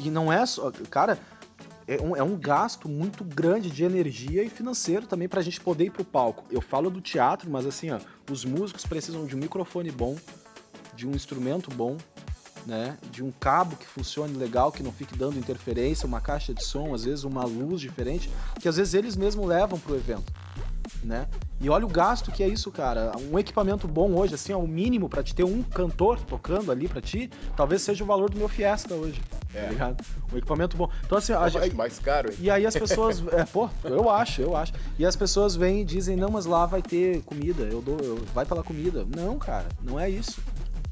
e 0.00 0.10
não 0.10 0.32
é 0.32 0.44
só 0.44 0.72
cara 0.90 1.18
é 1.86 2.00
um, 2.00 2.16
é 2.16 2.22
um 2.22 2.36
gasto 2.36 2.88
muito 2.88 3.24
grande 3.24 3.70
de 3.70 3.84
energia 3.84 4.42
e 4.42 4.48
financeiro 4.48 5.06
também 5.06 5.28
para 5.28 5.40
a 5.40 5.42
gente 5.42 5.60
poder 5.60 5.84
ir 5.86 5.90
pro 5.90 6.04
palco. 6.04 6.44
Eu 6.50 6.60
falo 6.60 6.90
do 6.90 7.00
teatro, 7.00 7.50
mas 7.50 7.66
assim, 7.66 7.90
ó, 7.90 7.98
os 8.30 8.44
músicos 8.44 8.84
precisam 8.84 9.26
de 9.26 9.34
um 9.34 9.38
microfone 9.38 9.90
bom, 9.90 10.16
de 10.94 11.06
um 11.06 11.12
instrumento 11.12 11.70
bom, 11.70 11.96
né? 12.66 12.98
De 13.10 13.22
um 13.22 13.30
cabo 13.30 13.76
que 13.76 13.86
funcione 13.86 14.36
legal, 14.36 14.70
que 14.70 14.82
não 14.82 14.92
fique 14.92 15.16
dando 15.16 15.38
interferência, 15.38 16.06
uma 16.06 16.20
caixa 16.20 16.54
de 16.54 16.64
som, 16.64 16.94
às 16.94 17.04
vezes 17.04 17.24
uma 17.24 17.44
luz 17.44 17.80
diferente, 17.80 18.30
que 18.60 18.68
às 18.68 18.76
vezes 18.76 18.94
eles 18.94 19.16
mesmos 19.16 19.46
levam 19.46 19.78
pro 19.78 19.96
evento 19.96 20.32
né? 21.02 21.26
E 21.60 21.68
olha 21.68 21.84
o 21.84 21.88
gasto 21.88 22.30
que 22.30 22.42
é 22.42 22.48
isso, 22.48 22.70
cara. 22.70 23.12
Um 23.30 23.38
equipamento 23.38 23.86
bom 23.86 24.14
hoje, 24.14 24.34
assim, 24.34 24.52
é 24.52 24.56
o 24.56 24.66
mínimo 24.66 25.08
para 25.08 25.22
te 25.22 25.34
ter 25.34 25.44
um 25.44 25.62
cantor 25.62 26.20
tocando 26.20 26.72
ali 26.72 26.88
para 26.88 27.00
ti, 27.00 27.30
talvez 27.56 27.82
seja 27.82 28.02
o 28.02 28.06
valor 28.06 28.30
do 28.30 28.38
meu 28.38 28.48
Fiesta 28.48 28.94
hoje. 28.94 29.20
Tá 29.52 29.58
é. 29.58 29.62
Tá 29.62 29.70
ligado? 29.70 30.04
Um 30.32 30.38
equipamento 30.38 30.76
bom. 30.76 30.88
Então, 31.04 31.18
assim, 31.18 31.32
a, 31.32 31.48
gente, 31.48 31.74
mais 31.74 31.98
caro, 31.98 32.30
hein? 32.30 32.36
E 32.40 32.50
aí 32.50 32.66
as 32.66 32.74
pessoas. 32.74 33.22
é, 33.32 33.44
pô, 33.44 33.68
eu 33.84 34.08
acho, 34.08 34.40
eu 34.40 34.56
acho. 34.56 34.72
E 34.98 35.04
as 35.04 35.16
pessoas 35.16 35.54
vêm 35.56 35.82
e 35.82 35.84
dizem, 35.84 36.16
não, 36.16 36.30
mas 36.30 36.46
lá 36.46 36.66
vai 36.66 36.82
ter 36.82 37.22
comida, 37.22 37.64
eu 37.64 37.82
dou, 37.82 37.98
eu, 37.98 38.24
vai 38.34 38.46
pela 38.46 38.62
comida. 38.62 39.06
Não, 39.16 39.38
cara, 39.38 39.66
não 39.82 39.98
é 39.98 40.08
isso. 40.08 40.40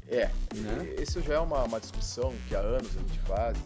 É, 0.07 0.29
né? 0.55 0.95
isso 0.99 1.21
já 1.21 1.35
é 1.35 1.39
uma, 1.39 1.63
uma 1.63 1.79
discussão 1.79 2.33
que 2.47 2.55
há 2.55 2.59
anos 2.59 2.89
a 2.95 2.99
gente 2.99 3.19
faz. 3.19 3.57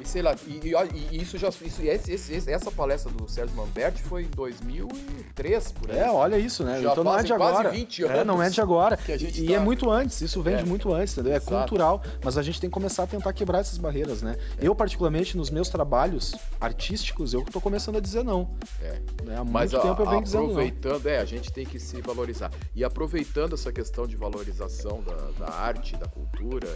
E 0.00 0.08
sei 0.08 0.22
lá, 0.22 0.34
e, 0.46 0.60
e, 0.68 1.16
e 1.16 1.22
isso 1.22 1.38
já. 1.38 1.48
Isso, 1.48 1.82
esse, 1.82 2.12
esse, 2.12 2.50
essa 2.50 2.70
palestra 2.70 3.10
do 3.12 3.28
Sérgio 3.28 3.56
Mamberti 3.56 4.02
foi 4.02 4.24
em 4.24 4.28
2003, 4.28 5.72
por 5.72 5.90
aí. 5.90 5.98
É, 5.98 6.10
olha 6.10 6.36
isso, 6.36 6.64
né? 6.64 6.80
Já 6.82 6.92
então 6.92 7.04
não 7.04 7.18
é 7.18 7.22
de 7.22 7.32
agora. 7.32 7.70
20 7.70 8.02
anos 8.04 8.18
é, 8.18 8.24
não 8.24 8.42
é 8.42 8.50
de 8.50 8.60
agora. 8.60 8.98
e, 9.08 9.46
tá... 9.46 9.52
é 9.54 9.58
muito 9.58 9.90
antes, 9.90 10.20
isso 10.20 10.42
vem 10.42 10.54
é. 10.54 10.56
de 10.58 10.66
muito 10.66 10.92
antes, 10.92 11.14
entendeu? 11.14 11.32
É 11.32 11.36
Exato. 11.36 11.56
cultural, 11.56 12.02
mas 12.24 12.36
a 12.36 12.42
gente 12.42 12.60
tem 12.60 12.68
que 12.68 12.74
começar 12.74 13.04
a 13.04 13.06
tentar 13.06 13.32
quebrar 13.32 13.60
essas 13.60 13.78
barreiras, 13.78 14.22
né? 14.22 14.36
É. 14.58 14.66
Eu, 14.66 14.74
particularmente, 14.74 15.36
nos 15.36 15.50
meus 15.50 15.68
trabalhos 15.68 16.34
artísticos, 16.60 17.32
eu 17.32 17.44
tô 17.44 17.60
começando 17.60 17.96
a 17.96 18.00
dizer 18.00 18.24
não. 18.24 18.50
É. 18.80 19.00
Né? 19.24 19.36
Há 19.36 19.44
mas 19.44 19.72
muito 19.72 19.84
a, 19.84 19.88
tempo 19.88 20.02
eu 20.02 20.10
venho 20.10 20.22
dizendo 20.22 20.42
não. 20.42 20.50
Aproveitando, 20.50 21.06
é, 21.06 21.18
a 21.18 21.24
gente 21.24 21.52
tem 21.52 21.64
que 21.64 21.78
se 21.78 22.00
valorizar. 22.00 22.50
E 22.74 22.82
aproveitando 22.82 23.54
essa 23.54 23.72
questão 23.72 24.06
de 24.06 24.16
valorização 24.16 25.02
da, 25.02 25.46
da 25.46 25.52
arte, 25.52 25.96
da 25.96 26.06
cultura 26.06 26.68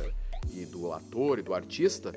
e 0.53 0.65
do 0.65 0.93
ator 0.93 1.39
e 1.39 1.43
do 1.43 1.55
artista, 1.55 2.13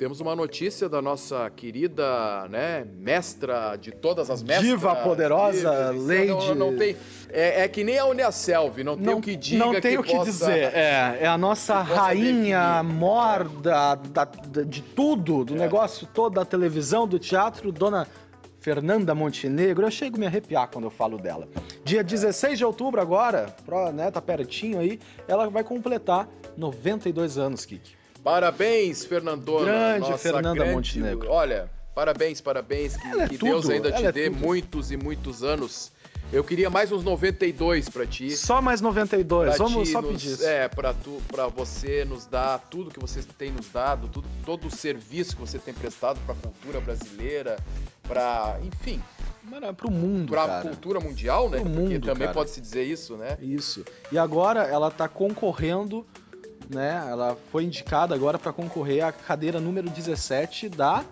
temos 0.00 0.18
uma 0.18 0.34
notícia 0.34 0.88
da 0.88 1.02
nossa 1.02 1.50
querida, 1.50 2.48
né, 2.48 2.86
mestra 2.96 3.76
de 3.76 3.92
todas 3.92 4.30
as 4.30 4.42
mestras. 4.42 4.66
Diva 4.66 4.96
poderosa, 4.96 5.92
Lady. 5.94 6.26
Não, 6.28 6.54
não 6.54 6.76
tem, 6.78 6.96
é, 7.28 7.64
é, 7.64 7.68
que 7.68 7.84
nem 7.84 7.98
a 7.98 8.06
Uniaselv, 8.06 8.82
não, 8.82 8.96
não 8.96 9.04
tem 9.04 9.14
o 9.14 9.20
que 9.20 9.36
diga 9.36 9.62
Não 9.62 9.78
tem 9.78 9.98
o 9.98 10.02
que 10.02 10.16
possa, 10.16 10.30
dizer, 10.30 10.74
é, 10.74 11.18
é 11.20 11.26
a 11.26 11.36
nossa 11.36 11.82
rainha 11.82 12.82
morda 12.82 13.94
da, 13.94 14.24
da, 14.24 14.62
de 14.64 14.80
tudo, 14.80 15.44
do 15.44 15.54
é. 15.54 15.58
negócio 15.58 16.06
todo, 16.06 16.32
da 16.32 16.46
televisão, 16.46 17.06
do 17.06 17.18
teatro, 17.18 17.70
dona 17.70 18.08
Fernanda 18.58 19.14
Montenegro. 19.14 19.84
Eu 19.84 19.90
chego 19.90 20.16
a 20.16 20.20
me 20.20 20.26
arrepiar 20.26 20.70
quando 20.70 20.84
eu 20.84 20.90
falo 20.90 21.18
dela. 21.18 21.46
Dia 21.84 22.02
16 22.02 22.56
de 22.56 22.64
outubro 22.64 23.02
agora, 23.02 23.54
né, 23.92 24.10
tá 24.10 24.22
pertinho 24.22 24.78
aí, 24.78 24.98
ela 25.28 25.50
vai 25.50 25.62
completar 25.62 26.26
92 26.56 27.36
anos, 27.36 27.66
Kiki. 27.66 27.99
Parabéns, 28.22 29.04
Fernandona. 29.04 29.98
Grande 29.98 30.18
Fernanda 30.18 30.54
grande, 30.54 30.74
Montenegro. 30.74 31.30
Olha, 31.30 31.70
parabéns, 31.94 32.40
parabéns. 32.40 32.96
Que, 32.96 33.20
é 33.20 33.28
que 33.28 33.38
Deus 33.38 33.68
ainda 33.68 33.90
te 33.90 34.04
é 34.04 34.12
dê 34.12 34.30
tudo. 34.30 34.40
muitos 34.40 34.90
e 34.90 34.96
muitos 34.96 35.42
anos. 35.42 35.92
Eu 36.32 36.44
queria 36.44 36.70
mais 36.70 36.92
uns 36.92 37.02
92 37.02 37.88
para 37.88 38.06
ti. 38.06 38.30
Só 38.36 38.62
mais 38.62 38.80
92, 38.80 39.56
pra 39.56 39.64
vamos 39.64 39.88
só 39.88 40.00
nos, 40.00 40.12
pedir 40.12 40.32
isso. 40.34 40.46
É, 40.46 40.68
para 40.68 40.94
tu, 40.94 41.20
para 41.26 41.48
você 41.48 42.04
nos 42.04 42.24
dar 42.24 42.58
tudo 42.70 42.90
que 42.90 43.00
você 43.00 43.20
tem 43.36 43.50
nos 43.50 43.68
dado, 43.68 44.06
tudo, 44.06 44.28
todo 44.46 44.68
o 44.68 44.70
serviço 44.70 45.34
que 45.34 45.40
você 45.40 45.58
tem 45.58 45.74
prestado 45.74 46.20
para 46.24 46.34
a 46.34 46.38
cultura 46.38 46.80
brasileira, 46.80 47.56
para, 48.06 48.60
enfim, 48.62 49.02
para 49.76 49.88
o 49.88 49.90
mundo, 49.90 50.30
para 50.30 50.60
a 50.60 50.62
cultura 50.62 51.00
mundial, 51.00 51.50
né? 51.50 51.58
Pro 51.58 51.68
Porque 51.68 51.94
mundo, 51.94 52.06
também 52.06 52.28
cara. 52.28 52.34
pode 52.34 52.50
se 52.50 52.60
dizer 52.60 52.84
isso, 52.84 53.16
né? 53.16 53.36
Isso. 53.40 53.84
E 54.12 54.18
agora 54.18 54.62
ela 54.62 54.86
está 54.86 55.08
concorrendo 55.08 56.06
né? 56.70 57.06
Ela 57.10 57.36
foi 57.50 57.64
indicada 57.64 58.14
agora 58.14 58.38
para 58.38 58.52
concorrer 58.52 59.04
à 59.04 59.12
cadeira 59.12 59.60
número 59.60 59.90
17 59.90 60.68
da 60.68 61.04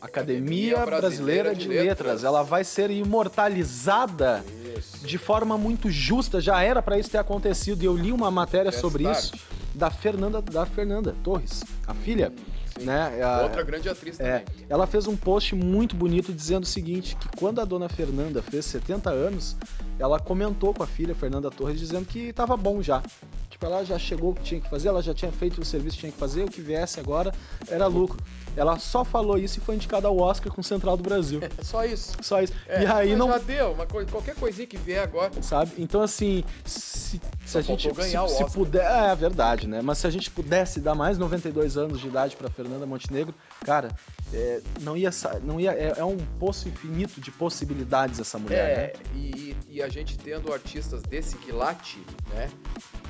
Academia, 0.00 0.76
Academia 0.76 0.86
Brasileira, 0.86 1.50
Brasileira, 1.50 1.54
de, 1.54 1.68
Letras. 1.68 1.86
Letras. 1.86 2.24
Ela 2.24 2.42
vai 2.42 2.64
ser 2.64 2.90
imortalizada 2.90 4.44
isso. 4.76 5.06
de 5.06 5.18
forma 5.18 5.56
muito 5.56 5.90
justa. 5.90 6.40
Já 6.40 6.62
era 6.62 6.82
para 6.82 6.98
isso 6.98 7.10
ter 7.10 7.18
acontecido 7.18 7.82
e 7.82 7.86
eu 7.86 7.96
li 7.96 8.12
uma 8.12 8.30
matéria 8.30 8.72
sobre 8.72 9.10
isso. 9.10 9.32
da 9.74 9.90
Fernanda, 9.90 10.42
da 10.42 10.66
Fernanda 10.66 11.14
Torres, 11.22 11.62
a 11.86 11.94
filha. 11.94 12.32
Sim. 12.78 12.84
Né? 12.84 13.22
A, 13.22 13.42
Outra 13.42 13.62
grande 13.62 13.88
atriz 13.88 14.18
é, 14.20 14.40
também. 14.40 14.66
Ela 14.68 14.86
fez 14.86 15.06
um 15.06 15.16
post 15.16 15.54
muito 15.54 15.94
bonito 15.96 16.32
dizendo 16.32 16.64
o 16.64 16.66
seguinte: 16.66 17.16
que 17.16 17.28
quando 17.36 17.60
a 17.60 17.64
dona 17.64 17.88
Fernanda 17.88 18.42
fez 18.42 18.64
70 18.66 19.10
anos, 19.10 19.56
ela 19.98 20.18
comentou 20.18 20.72
com 20.74 20.82
a 20.82 20.86
filha, 20.86 21.14
Fernanda 21.14 21.50
Torres, 21.50 21.78
dizendo 21.78 22.06
que 22.06 22.28
estava 22.28 22.56
bom 22.56 22.82
já. 22.82 23.02
Tipo, 23.50 23.66
ela 23.66 23.84
já 23.84 23.98
chegou 23.98 24.30
o 24.30 24.34
que 24.34 24.42
tinha 24.42 24.60
que 24.60 24.68
fazer, 24.68 24.88
ela 24.88 25.02
já 25.02 25.14
tinha 25.14 25.30
feito 25.30 25.60
o 25.60 25.64
serviço 25.64 25.96
que 25.96 26.00
tinha 26.00 26.12
que 26.12 26.18
fazer, 26.18 26.44
o 26.44 26.50
que 26.50 26.60
viesse 26.60 26.98
agora 26.98 27.32
era 27.68 27.86
lucro. 27.86 28.18
Ela 28.56 28.78
só 28.78 29.04
falou 29.04 29.38
isso 29.38 29.58
e 29.58 29.60
foi 29.60 29.76
indicada 29.76 30.08
ao 30.08 30.18
Oscar 30.18 30.52
com 30.52 30.62
Central 30.62 30.96
do 30.96 31.02
Brasil. 31.02 31.40
É, 31.42 31.50
só 31.62 31.84
isso. 31.84 32.16
Só 32.20 32.42
isso. 32.42 32.52
É, 32.66 32.82
e 32.82 32.86
aí 32.86 33.16
não. 33.16 33.28
Já 33.28 33.38
deu, 33.38 33.72
uma 33.72 33.86
coisa, 33.86 34.10
qualquer 34.10 34.34
coisinha 34.34 34.66
que 34.66 34.76
vier 34.76 35.02
agora. 35.02 35.30
Sabe? 35.42 35.72
Então, 35.78 36.02
assim, 36.02 36.44
se, 36.64 37.20
se 37.52 37.58
a 37.58 37.60
gente. 37.60 37.90
Ganhar 37.92 38.10
se, 38.10 38.16
o 38.16 38.22
Oscar. 38.24 38.48
se 38.48 38.54
puder. 38.54 38.84
É, 38.84 39.12
é 39.12 39.14
verdade, 39.14 39.68
né? 39.68 39.80
Mas 39.82 39.98
se 39.98 40.06
a 40.06 40.10
gente 40.10 40.30
pudesse 40.30 40.80
dar 40.80 40.94
mais 40.94 41.18
92 41.18 41.76
anos 41.76 42.00
de 42.00 42.08
idade 42.08 42.36
para 42.36 42.48
Fernanda 42.48 42.86
Montenegro, 42.86 43.34
cara, 43.64 43.90
é, 44.32 44.60
não 44.80 44.96
ia. 44.96 45.10
Não 45.42 45.60
ia 45.60 45.72
é, 45.72 45.94
é, 45.98 46.04
um 46.04 46.16
poço 46.38 46.68
infinito 46.68 47.20
de 47.20 47.30
possibilidades 47.30 48.18
essa 48.18 48.38
mulher. 48.38 48.70
É, 48.70 48.98
né? 48.98 49.04
e, 49.14 49.56
e 49.68 49.82
a 49.82 49.88
gente 49.88 50.16
tendo 50.18 50.52
artistas 50.52 51.02
desse 51.02 51.36
quilate, 51.38 52.02
né? 52.30 52.50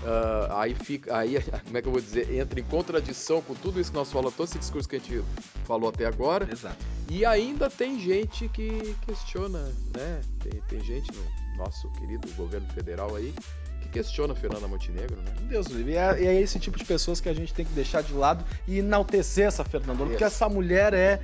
Uh, 0.02 0.52
aí 0.54 0.74
fica, 0.74 1.16
aí, 1.16 1.36
como 1.64 1.78
é 1.78 1.82
que 1.82 1.86
eu 1.86 1.92
vou 1.92 2.00
dizer, 2.00 2.34
entra 2.34 2.58
em 2.58 2.64
contradição 2.64 3.40
com 3.40 3.54
tudo 3.54 3.80
isso 3.80 3.92
que 3.92 3.96
nós 3.96 4.10
falamos, 4.10 4.34
todo 4.34 4.48
esse 4.48 4.58
discurso 4.58 4.88
que 4.88 4.96
a 4.96 4.98
gente 4.98 5.24
falou 5.64 5.90
até 5.90 6.06
agora. 6.06 6.48
Exato. 6.50 6.76
E 7.08 7.24
ainda 7.24 7.70
tem 7.70 8.00
gente 8.00 8.48
que 8.48 8.96
questiona, 9.06 9.60
né? 9.96 10.20
Tem, 10.40 10.60
tem 10.68 10.80
gente 10.80 11.10
no 11.12 11.56
nosso 11.56 11.88
querido 11.92 12.26
governo 12.34 12.66
federal 12.70 13.14
aí 13.14 13.32
que 13.82 13.88
questiona 13.88 14.34
Fernanda 14.34 14.66
Montenegro, 14.66 15.16
né? 15.16 15.32
Deus 15.42 15.66
livre. 15.66 15.92
E 15.92 15.96
é, 15.96 16.24
é, 16.24 16.40
esse 16.40 16.58
tipo 16.58 16.78
de 16.78 16.84
pessoas 16.84 17.20
que 17.20 17.28
a 17.28 17.34
gente 17.34 17.52
tem 17.52 17.64
que 17.64 17.72
deixar 17.72 18.02
de 18.02 18.12
lado 18.12 18.44
e 18.66 18.78
enaltecer 18.78 19.46
essa 19.46 19.64
Fernanda, 19.64 20.04
porque 20.04 20.24
essa 20.24 20.48
mulher 20.48 20.94
é 20.94 21.20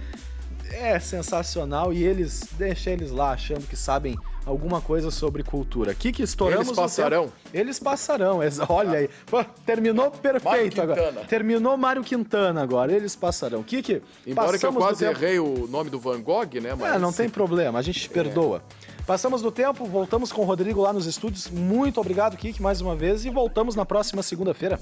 é 0.71 0.99
sensacional 0.99 1.93
e 1.93 2.05
eles 2.05 2.47
deixam 2.59 2.93
eles 2.93 3.11
lá 3.11 3.33
achando 3.33 3.67
que 3.67 3.77
sabem 3.77 4.19
alguma 4.45 4.81
coisa 4.81 5.11
sobre 5.11 5.43
cultura. 5.43 5.93
Aqui 5.93 6.13
que 6.13 6.23
estouramos. 6.23 6.67
Eles 6.67 6.77
passarão. 6.77 7.33
Eles 7.53 7.79
passarão. 7.79 8.41
Olha 8.69 8.99
aí. 8.99 9.11
Pô, 9.27 9.45
terminou 9.65 10.11
perfeito 10.11 10.81
agora. 10.81 11.25
Terminou 11.29 11.77
Mário 11.77 12.03
Quintana 12.03 12.63
agora. 12.63 12.93
Eles 12.93 13.15
passarão. 13.15 13.63
Kiki, 13.63 14.03
Embora 14.27 14.59
que 14.59 14.67
eu 14.67 14.73
quase 14.73 15.05
errei 15.05 15.39
o 15.39 15.67
nome 15.69 15.91
do 15.91 15.99
Van 15.99 16.21
Gogh, 16.21 16.61
né? 16.61 16.75
Mas... 16.75 16.95
É, 16.95 16.99
não 16.99 17.13
tem 17.13 17.29
problema. 17.29 17.79
A 17.79 17.83
gente 17.83 18.01
te 18.01 18.09
perdoa. 18.09 18.63
Passamos 19.09 19.41
do 19.41 19.51
tempo, 19.51 19.87
voltamos 19.87 20.31
com 20.31 20.43
o 20.43 20.45
Rodrigo 20.45 20.83
lá 20.83 20.93
nos 20.93 21.07
estúdios. 21.07 21.49
Muito 21.49 21.99
obrigado, 21.99 22.37
Kiki, 22.37 22.61
mais 22.61 22.83
uma 22.83 22.95
vez. 22.95 23.25
E 23.25 23.31
voltamos 23.31 23.75
na 23.75 23.87
próxima 23.87 24.23
segunda-feira. 24.23 24.79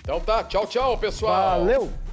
Então 0.00 0.18
tá. 0.18 0.42
Tchau, 0.44 0.66
tchau, 0.66 0.96
pessoal. 0.96 1.60
Valeu. 1.60 2.07